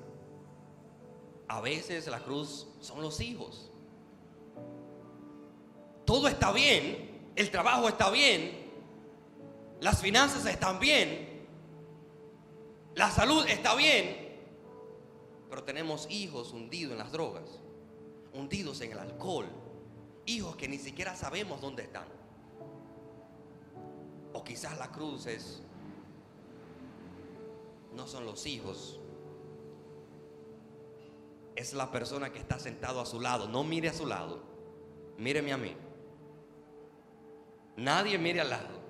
A 1.49 1.61
veces 1.61 2.07
la 2.07 2.21
cruz 2.21 2.69
son 2.81 3.03
los 3.03 3.21
hijos. 3.21 3.71
Todo 6.05 6.29
está 6.29 6.53
bien, 6.53 7.31
el 7.35 7.51
trabajo 7.51 7.89
está 7.89 8.11
bien, 8.11 8.65
las 9.81 10.01
finanzas 10.01 10.45
están 10.47 10.79
bien, 10.79 11.34
la 12.95 13.11
salud 13.11 13.45
está 13.49 13.75
bien, 13.75 14.25
pero 15.49 15.65
tenemos 15.65 16.07
hijos 16.11 16.53
hundidos 16.53 16.93
en 16.93 16.99
las 16.99 17.13
drogas, 17.13 17.61
hundidos 18.33 18.81
en 18.81 18.93
el 18.93 18.99
alcohol, 18.99 19.47
hijos 20.27 20.57
que 20.57 20.69
ni 20.69 20.79
siquiera 20.79 21.17
sabemos 21.17 21.61
dónde 21.61 21.83
están. 21.83 22.07
O 24.33 24.43
quizás 24.43 24.79
la 24.79 24.91
cruz 24.91 25.27
es, 25.27 25.63
no 27.95 28.07
son 28.07 28.27
los 28.27 28.47
hijos, 28.47 28.99
es 31.57 31.73
la 31.73 31.91
persona 31.91 32.33
que 32.33 32.39
está 32.39 32.59
sentado 32.59 33.01
a 33.01 33.07
su 33.07 33.21
lado. 33.21 33.49
No 33.49 33.65
mire 33.65 33.89
a 33.89 33.93
su 33.93 34.07
lado, 34.07 34.41
míreme 35.19 35.53
a 35.53 35.57
mí. 35.57 35.77
Nadie 37.77 38.19
mire 38.19 38.41
al 38.41 38.51
lado. 38.51 38.85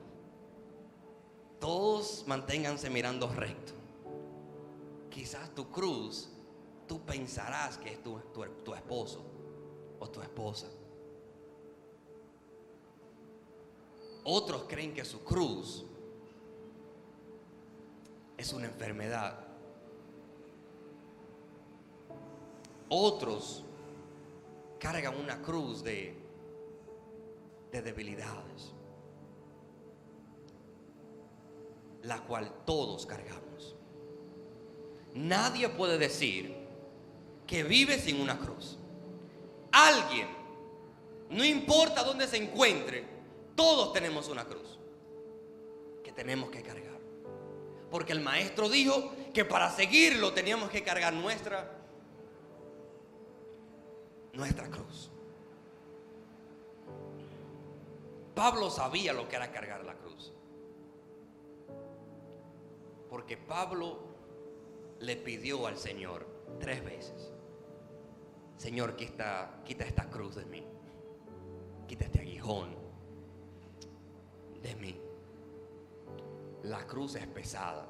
Todos 1.59 2.25
manténganse 2.27 2.91
mirando 2.91 3.29
recto. 3.29 3.73
Quizás 5.15 5.55
tu 5.55 5.71
cruz, 5.71 6.29
tú 6.89 7.01
pensarás 7.01 7.79
que 7.79 7.93
es 7.93 8.03
tu, 8.03 8.19
tu 8.65 8.75
esposo 8.75 9.25
o 10.01 10.11
tu 10.11 10.21
esposa. 10.21 10.67
Otros 14.25 14.65
creen 14.69 14.93
que 14.93 15.05
su 15.05 15.23
cruz 15.23 15.85
es 18.37 18.53
una 18.53 18.67
enfermedad. 18.67 19.39
Otros 22.89 23.63
cargan 24.81 25.15
una 25.17 25.41
cruz 25.43 25.85
de, 25.85 26.21
de 27.71 27.83
debilidades, 27.83 28.73
la 32.03 32.21
cual 32.27 32.53
todos 32.65 33.07
cargamos. 33.07 33.74
Nadie 35.15 35.69
puede 35.69 35.97
decir 35.97 36.55
que 37.47 37.63
vive 37.63 37.99
sin 37.99 38.21
una 38.21 38.39
cruz. 38.39 38.79
Alguien, 39.71 40.29
no 41.31 41.45
importa 41.45 42.03
dónde 42.03 42.27
se 42.27 42.37
encuentre, 42.37 43.05
todos 43.55 43.93
tenemos 43.93 44.29
una 44.29 44.45
cruz 44.45 44.79
que 46.03 46.13
tenemos 46.13 46.51
que 46.51 46.63
cargar. 46.63 46.99
Porque 47.91 48.13
el 48.13 48.21
maestro 48.21 48.69
dijo 48.69 49.13
que 49.33 49.45
para 49.45 49.71
seguirlo 49.71 50.33
teníamos 50.33 50.69
que 50.71 50.83
cargar 50.83 51.13
nuestra 51.13 51.81
nuestra 54.33 54.69
cruz. 54.69 55.11
Pablo 58.35 58.69
sabía 58.69 59.13
lo 59.13 59.29
que 59.29 59.37
era 59.37 59.53
cargar 59.53 59.85
la 59.85 59.95
cruz. 59.95 60.33
Porque 63.09 63.37
Pablo 63.37 64.14
le 65.05 65.17
pidió 65.17 65.67
al 65.67 65.77
Señor 65.77 66.27
tres 66.59 66.85
veces. 66.85 67.33
Señor, 68.57 68.97
quita, 68.97 69.63
esta 69.67 70.09
cruz 70.09 70.37
de 70.37 70.45
mí. 70.47 70.65
Quita 71.87 72.07
este 72.07 72.21
aguijón 72.21 72.75
de 74.63 74.75
mí. 74.77 75.01
La 76.63 76.87
cruz 76.87 77.17
es 77.17 77.27
pesada. 77.27 77.87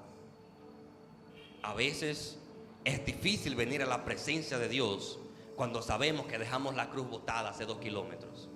A 1.63 1.75
veces 1.75 2.39
es 2.85 3.07
difícil 3.07 3.55
venir 3.55 3.83
a 3.83 3.87
la 3.87 4.05
presencia 4.05 4.59
de 4.59 4.69
Dios 4.69 5.21
cuando 5.55 5.83
sabemos 5.83 6.27
que 6.27 6.39
dejamos 6.39 6.75
la 6.75 6.91
cruz 6.91 7.09
botada 7.09 7.51
hace 7.51 7.65
dos 7.65 7.79
kilómetros. 7.79 8.49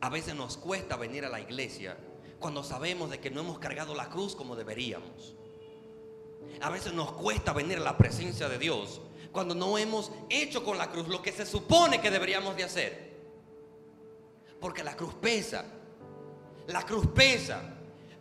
A 0.00 0.08
veces 0.08 0.34
nos 0.34 0.56
cuesta 0.56 0.96
venir 0.96 1.24
a 1.24 1.28
la 1.28 1.40
iglesia 1.40 1.98
cuando 2.38 2.62
sabemos 2.62 3.10
de 3.10 3.20
que 3.20 3.30
no 3.30 3.40
hemos 3.40 3.58
cargado 3.58 3.94
la 3.94 4.08
cruz 4.08 4.34
como 4.34 4.56
deberíamos. 4.56 5.36
A 6.60 6.70
veces 6.70 6.92
nos 6.92 7.12
cuesta 7.12 7.52
venir 7.52 7.78
a 7.78 7.80
la 7.80 7.96
presencia 7.96 8.48
de 8.48 8.58
Dios 8.58 9.00
cuando 9.32 9.54
no 9.54 9.76
hemos 9.76 10.10
hecho 10.30 10.64
con 10.64 10.78
la 10.78 10.90
cruz 10.90 11.08
lo 11.08 11.20
que 11.20 11.32
se 11.32 11.44
supone 11.44 12.00
que 12.00 12.10
deberíamos 12.10 12.56
de 12.56 12.64
hacer. 12.64 13.16
Porque 14.60 14.82
la 14.82 14.96
cruz 14.96 15.14
pesa. 15.14 15.64
La 16.68 16.82
cruz 16.82 17.06
pesa. 17.14 17.62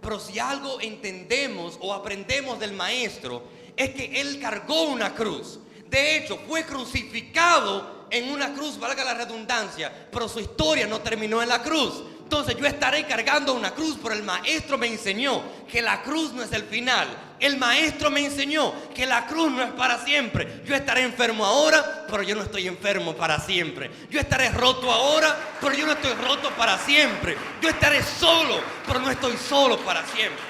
Pero 0.01 0.19
si 0.19 0.37
algo 0.39 0.81
entendemos 0.81 1.77
o 1.79 1.93
aprendemos 1.93 2.59
del 2.59 2.73
maestro 2.73 3.43
es 3.75 3.91
que 3.91 4.19
Él 4.19 4.39
cargó 4.39 4.83
una 4.89 5.15
cruz. 5.15 5.59
De 5.87 6.17
hecho, 6.17 6.37
fue 6.47 6.65
crucificado 6.65 8.07
en 8.09 8.29
una 8.29 8.53
cruz, 8.53 8.79
valga 8.79 9.03
la 9.03 9.13
redundancia, 9.13 10.09
pero 10.11 10.27
su 10.27 10.39
historia 10.39 10.87
no 10.87 10.99
terminó 10.99 11.41
en 11.41 11.49
la 11.49 11.63
cruz. 11.63 12.03
Entonces 12.19 12.57
yo 12.57 12.65
estaré 12.65 13.05
cargando 13.05 13.53
una 13.53 13.73
cruz, 13.73 13.97
pero 14.01 14.15
el 14.15 14.23
maestro 14.23 14.77
me 14.77 14.87
enseñó 14.87 15.43
que 15.67 15.81
la 15.81 16.01
cruz 16.01 16.33
no 16.33 16.43
es 16.43 16.51
el 16.51 16.63
final. 16.63 17.07
El 17.39 17.57
maestro 17.57 18.09
me 18.09 18.25
enseñó 18.25 18.73
que 18.93 19.05
la 19.05 19.25
cruz 19.27 19.51
no 19.51 19.61
es 19.61 19.71
para 19.71 20.03
siempre. 20.03 20.61
Yo 20.65 20.75
estaré 20.75 21.01
enfermo 21.03 21.45
ahora, 21.45 22.05
pero 22.09 22.23
yo 22.23 22.35
no 22.35 22.43
estoy 22.43 22.67
enfermo 22.67 23.13
para 23.13 23.39
siempre. 23.39 23.91
Yo 24.09 24.19
estaré 24.19 24.49
roto 24.49 24.91
ahora, 24.91 25.37
pero 25.59 25.73
yo 25.75 25.85
no 25.85 25.93
estoy 25.93 26.13
roto 26.13 26.49
para 26.51 26.77
siempre. 26.79 27.35
Yo 27.61 27.69
estaré 27.69 28.01
solo, 28.03 28.59
pero 28.87 28.99
no 28.99 29.11
estoy 29.11 29.35
solo 29.37 29.77
para 29.79 30.05
siempre. 30.07 30.43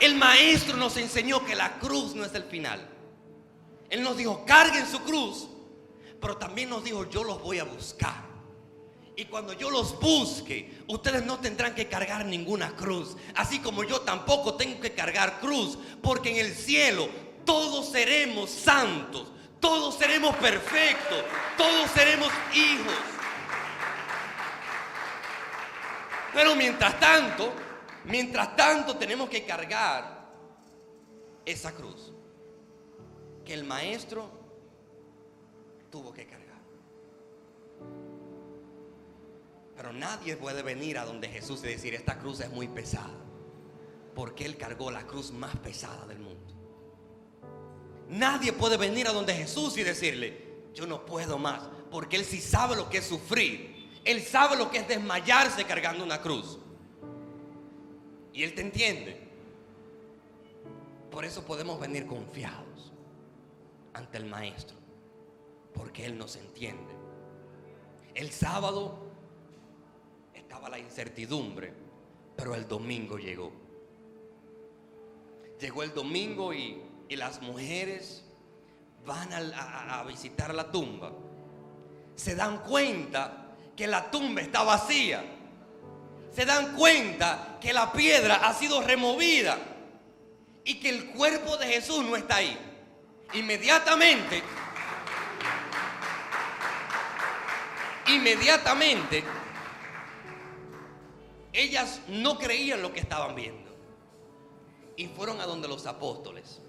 El 0.00 0.14
maestro 0.14 0.76
nos 0.76 0.96
enseñó 0.96 1.44
que 1.44 1.54
la 1.54 1.78
cruz 1.78 2.14
no 2.14 2.24
es 2.24 2.34
el 2.34 2.44
final. 2.44 2.88
Él 3.90 4.02
nos 4.02 4.16
dijo, 4.16 4.44
carguen 4.44 4.86
su 4.86 5.00
cruz, 5.00 5.48
pero 6.20 6.36
también 6.36 6.70
nos 6.70 6.84
dijo, 6.84 7.08
yo 7.10 7.24
los 7.24 7.40
voy 7.42 7.58
a 7.58 7.64
buscar. 7.64 8.33
Y 9.16 9.26
cuando 9.26 9.52
yo 9.52 9.70
los 9.70 9.98
busque, 10.00 10.82
ustedes 10.88 11.24
no 11.24 11.38
tendrán 11.38 11.74
que 11.74 11.86
cargar 11.88 12.24
ninguna 12.24 12.74
cruz. 12.74 13.16
Así 13.36 13.60
como 13.60 13.84
yo 13.84 14.00
tampoco 14.00 14.54
tengo 14.54 14.80
que 14.80 14.92
cargar 14.92 15.38
cruz. 15.38 15.78
Porque 16.02 16.30
en 16.30 16.44
el 16.44 16.54
cielo 16.54 17.08
todos 17.44 17.90
seremos 17.90 18.50
santos. 18.50 19.28
Todos 19.60 19.96
seremos 19.96 20.34
perfectos. 20.36 21.22
Todos 21.56 21.90
seremos 21.92 22.28
hijos. 22.54 22.94
Pero 26.32 26.56
mientras 26.56 26.98
tanto, 26.98 27.52
mientras 28.06 28.56
tanto 28.56 28.96
tenemos 28.96 29.28
que 29.28 29.44
cargar 29.44 30.24
esa 31.46 31.72
cruz 31.72 32.12
que 33.44 33.54
el 33.54 33.62
maestro 33.62 34.28
tuvo 35.90 36.12
que 36.12 36.26
cargar. 36.26 36.43
Pero 39.76 39.92
nadie 39.92 40.36
puede 40.36 40.62
venir 40.62 40.98
a 40.98 41.04
donde 41.04 41.28
Jesús 41.28 41.62
y 41.64 41.68
decir, 41.68 41.94
esta 41.94 42.18
cruz 42.18 42.40
es 42.40 42.50
muy 42.50 42.68
pesada. 42.68 43.14
Porque 44.14 44.44
Él 44.44 44.56
cargó 44.56 44.90
la 44.90 45.06
cruz 45.06 45.32
más 45.32 45.56
pesada 45.56 46.06
del 46.06 46.20
mundo. 46.20 46.54
Nadie 48.08 48.52
puede 48.52 48.76
venir 48.76 49.08
a 49.08 49.12
donde 49.12 49.34
Jesús 49.34 49.76
y 49.76 49.82
decirle, 49.82 50.44
yo 50.72 50.86
no 50.86 51.04
puedo 51.04 51.38
más. 51.38 51.68
Porque 51.90 52.16
Él 52.16 52.24
sí 52.24 52.40
sabe 52.40 52.76
lo 52.76 52.88
que 52.88 52.98
es 52.98 53.06
sufrir. 53.06 53.90
Él 54.04 54.22
sabe 54.22 54.56
lo 54.56 54.70
que 54.70 54.78
es 54.78 54.88
desmayarse 54.88 55.64
cargando 55.64 56.04
una 56.04 56.20
cruz. 56.20 56.58
Y 58.32 58.44
Él 58.44 58.54
te 58.54 58.60
entiende. 58.60 59.20
Por 61.10 61.24
eso 61.24 61.44
podemos 61.44 61.80
venir 61.80 62.06
confiados 62.06 62.92
ante 63.92 64.18
el 64.18 64.26
Maestro. 64.26 64.76
Porque 65.72 66.04
Él 66.06 66.16
nos 66.16 66.36
entiende. 66.36 66.92
El 68.14 68.30
sábado 68.30 69.13
estaba 70.54 70.70
la 70.70 70.78
incertidumbre, 70.78 71.74
pero 72.36 72.54
el 72.54 72.68
domingo 72.68 73.18
llegó. 73.18 73.50
llegó 75.60 75.82
el 75.82 75.92
domingo 75.92 76.54
y, 76.54 76.80
las 77.10 77.42
mujeres 77.42 78.24
van 79.04 79.32
a, 79.32 80.00
a 80.00 80.04
visitar 80.04 80.54
la 80.54 80.70
tumba. 80.70 81.10
Se 82.14 82.36
dan 82.36 82.58
cuenta 82.62 83.56
que 83.76 83.88
la 83.88 84.10
tumba 84.12 84.42
está 84.42 84.62
vacía. 84.62 85.24
Se 86.32 86.44
dan 86.44 86.76
cuenta 86.76 87.58
que 87.60 87.72
la 87.72 87.92
piedra 87.92 88.36
ha 88.46 88.54
sido 88.54 88.80
removida 88.80 89.58
y 90.64 90.78
que 90.78 90.88
el 90.88 91.10
cuerpo 91.10 91.56
de 91.56 91.66
Jesús 91.66 92.04
no 92.04 92.14
está 92.14 92.36
ahí. 92.36 92.56
Inmediatamente, 93.32 94.42
inmediatamente, 98.06 99.24
ellas 101.54 102.00
no 102.08 102.36
creían 102.36 102.82
lo 102.82 102.92
que 102.92 103.00
estaban 103.00 103.34
viendo 103.34 103.70
y 104.96 105.06
fueron 105.06 105.40
a 105.40 105.46
donde 105.46 105.68
los 105.68 105.86
apóstoles. 105.86 106.60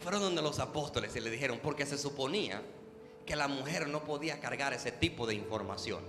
Fueron 0.00 0.20
donde 0.20 0.42
los 0.42 0.58
apóstoles 0.58 1.14
y 1.16 1.20
le 1.20 1.30
dijeron, 1.30 1.60
porque 1.62 1.86
se 1.86 1.96
suponía 1.96 2.60
que 3.24 3.36
la 3.36 3.48
mujer 3.48 3.88
no 3.88 4.04
podía 4.04 4.40
cargar 4.40 4.72
ese 4.72 4.92
tipo 4.92 5.26
de 5.26 5.34
información. 5.34 6.02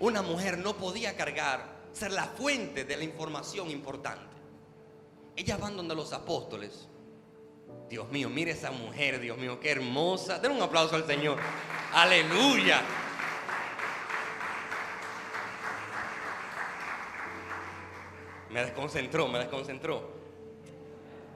Una 0.00 0.20
mujer 0.20 0.58
no 0.58 0.76
podía 0.76 1.16
cargar, 1.16 1.78
ser 1.92 2.12
la 2.12 2.26
fuente 2.26 2.84
de 2.84 2.96
la 2.96 3.04
información 3.04 3.70
importante. 3.70 4.36
Ellas 5.36 5.58
van 5.60 5.76
donde 5.76 5.94
los 5.94 6.12
apóstoles. 6.12 6.88
Dios 7.88 8.10
mío, 8.10 8.28
mire 8.28 8.50
esa 8.50 8.72
mujer, 8.72 9.20
Dios 9.20 9.38
mío, 9.38 9.60
qué 9.60 9.70
hermosa. 9.70 10.38
Den 10.40 10.52
un 10.52 10.62
aplauso 10.62 10.96
al 10.96 11.06
Señor. 11.06 11.38
Aleluya. 11.92 12.82
Me 18.50 18.64
desconcentró, 18.64 19.28
me 19.28 19.38
desconcentró. 19.38 20.02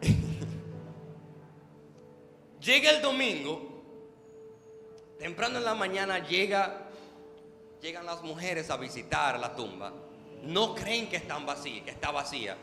llega 2.60 2.90
el 2.90 3.02
domingo, 3.02 3.82
temprano 5.18 5.58
en 5.58 5.64
la 5.64 5.74
mañana 5.74 6.26
llega, 6.26 6.88
llegan 7.80 8.06
las 8.06 8.22
mujeres 8.22 8.70
a 8.70 8.76
visitar 8.76 9.38
la 9.38 9.54
tumba. 9.54 9.92
No 10.42 10.74
creen 10.74 11.08
que 11.08 11.16
están 11.16 11.46
vacía, 11.46 11.84
que 11.84 11.90
está 11.90 12.10
vacía. 12.10 12.56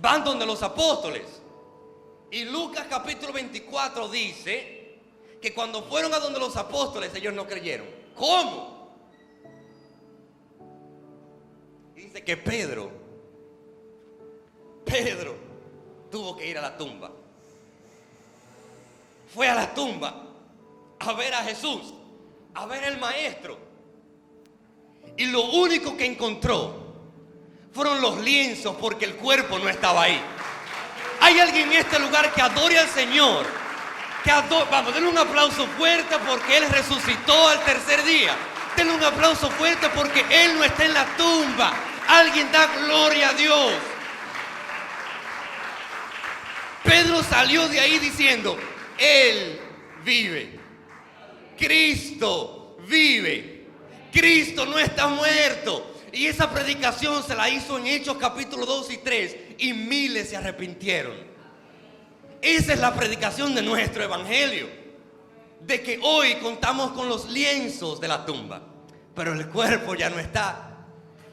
Van 0.00 0.24
donde 0.24 0.46
los 0.46 0.62
apóstoles. 0.62 1.42
Y 2.30 2.44
Lucas 2.44 2.86
capítulo 2.88 3.32
24 3.32 4.08
dice 4.08 4.98
que 5.40 5.52
cuando 5.52 5.82
fueron 5.82 6.14
a 6.14 6.18
donde 6.18 6.38
los 6.38 6.56
apóstoles 6.56 7.14
ellos 7.14 7.34
no 7.34 7.46
creyeron. 7.46 7.86
¿Cómo? 8.16 8.81
Dice 11.94 12.24
que 12.24 12.36
Pedro, 12.36 12.90
Pedro 14.84 15.36
tuvo 16.10 16.36
que 16.36 16.46
ir 16.46 16.58
a 16.58 16.62
la 16.62 16.76
tumba. 16.76 17.10
Fue 19.34 19.48
a 19.48 19.54
la 19.54 19.72
tumba 19.72 20.26
a 20.98 21.12
ver 21.14 21.34
a 21.34 21.42
Jesús, 21.42 21.94
a 22.54 22.66
ver 22.66 22.84
al 22.84 22.98
maestro. 22.98 23.58
Y 25.16 25.26
lo 25.26 25.42
único 25.52 25.96
que 25.96 26.04
encontró 26.06 26.82
fueron 27.72 28.00
los 28.00 28.18
lienzos 28.20 28.76
porque 28.76 29.06
el 29.06 29.16
cuerpo 29.16 29.58
no 29.58 29.68
estaba 29.68 30.02
ahí. 30.02 30.20
Hay 31.20 31.38
alguien 31.38 31.70
en 31.72 31.78
este 31.78 31.98
lugar 31.98 32.32
que 32.34 32.42
adore 32.42 32.78
al 32.78 32.88
Señor. 32.88 33.46
Que 34.24 34.30
Vamos, 34.70 34.94
denle 34.94 35.08
un 35.08 35.18
aplauso 35.18 35.66
fuerte 35.66 36.16
porque 36.28 36.58
Él 36.58 36.68
resucitó 36.68 37.48
al 37.48 37.64
tercer 37.64 38.04
día. 38.04 38.36
Denle 38.76 38.94
un 38.94 39.04
aplauso 39.04 39.50
fuerte 39.50 39.88
porque 39.94 40.24
Él 40.30 40.56
no 40.56 40.64
está 40.64 40.84
en 40.84 40.94
la 40.94 41.04
tumba. 41.16 41.72
Alguien 42.08 42.50
da 42.50 42.66
gloria 42.84 43.30
a 43.30 43.32
Dios. 43.34 43.72
Pedro 46.82 47.22
salió 47.22 47.68
de 47.68 47.80
ahí 47.80 47.98
diciendo, 47.98 48.58
Él 48.98 49.60
vive. 50.04 50.58
Cristo 51.56 52.76
vive. 52.88 53.66
Cristo 54.12 54.66
no 54.66 54.78
está 54.78 55.06
muerto. 55.08 56.00
Y 56.12 56.26
esa 56.26 56.50
predicación 56.50 57.22
se 57.22 57.34
la 57.34 57.48
hizo 57.48 57.78
en 57.78 57.86
Hechos 57.86 58.18
capítulo 58.18 58.66
2 58.66 58.92
y 58.92 58.96
3 58.98 59.36
y 59.58 59.72
miles 59.72 60.28
se 60.28 60.36
arrepintieron. 60.36 61.16
Esa 62.42 62.72
es 62.74 62.80
la 62.80 62.94
predicación 62.94 63.54
de 63.54 63.62
nuestro 63.62 64.02
evangelio. 64.02 64.81
De 65.64 65.82
que 65.82 65.98
hoy 66.02 66.34
contamos 66.36 66.92
con 66.92 67.08
los 67.08 67.28
lienzos 67.28 68.00
de 68.00 68.08
la 68.08 68.26
tumba, 68.26 68.60
pero 69.14 69.32
el 69.32 69.48
cuerpo 69.48 69.94
ya 69.94 70.10
no 70.10 70.18
está 70.18 70.72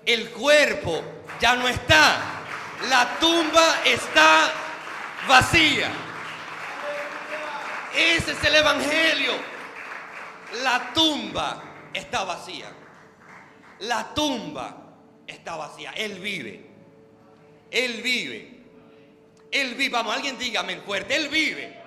el 0.10 0.32
cuerpo 0.32 1.04
ya 1.40 1.56
no 1.56 1.68
está. 1.68 2.18
La 2.90 3.20
tumba 3.20 3.82
está 3.86 4.52
vacía. 5.28 5.92
Ese 7.96 8.32
es 8.32 8.44
el 8.44 8.56
Evangelio. 8.56 9.34
La 10.64 10.92
tumba 10.94 11.64
está 11.94 12.24
vacía. 12.24 12.72
La 13.80 14.14
tumba 14.14 14.96
está 15.28 15.56
vacía. 15.56 15.92
Él 15.92 16.20
vive. 16.20 16.66
Él 17.70 18.02
vive. 18.02 18.64
Él 19.52 19.76
vive. 19.76 19.90
Vamos, 19.90 20.16
alguien 20.16 20.38
dígame 20.40 20.78
fuerte. 20.78 21.16
Él 21.16 21.30
vive. 21.30 21.79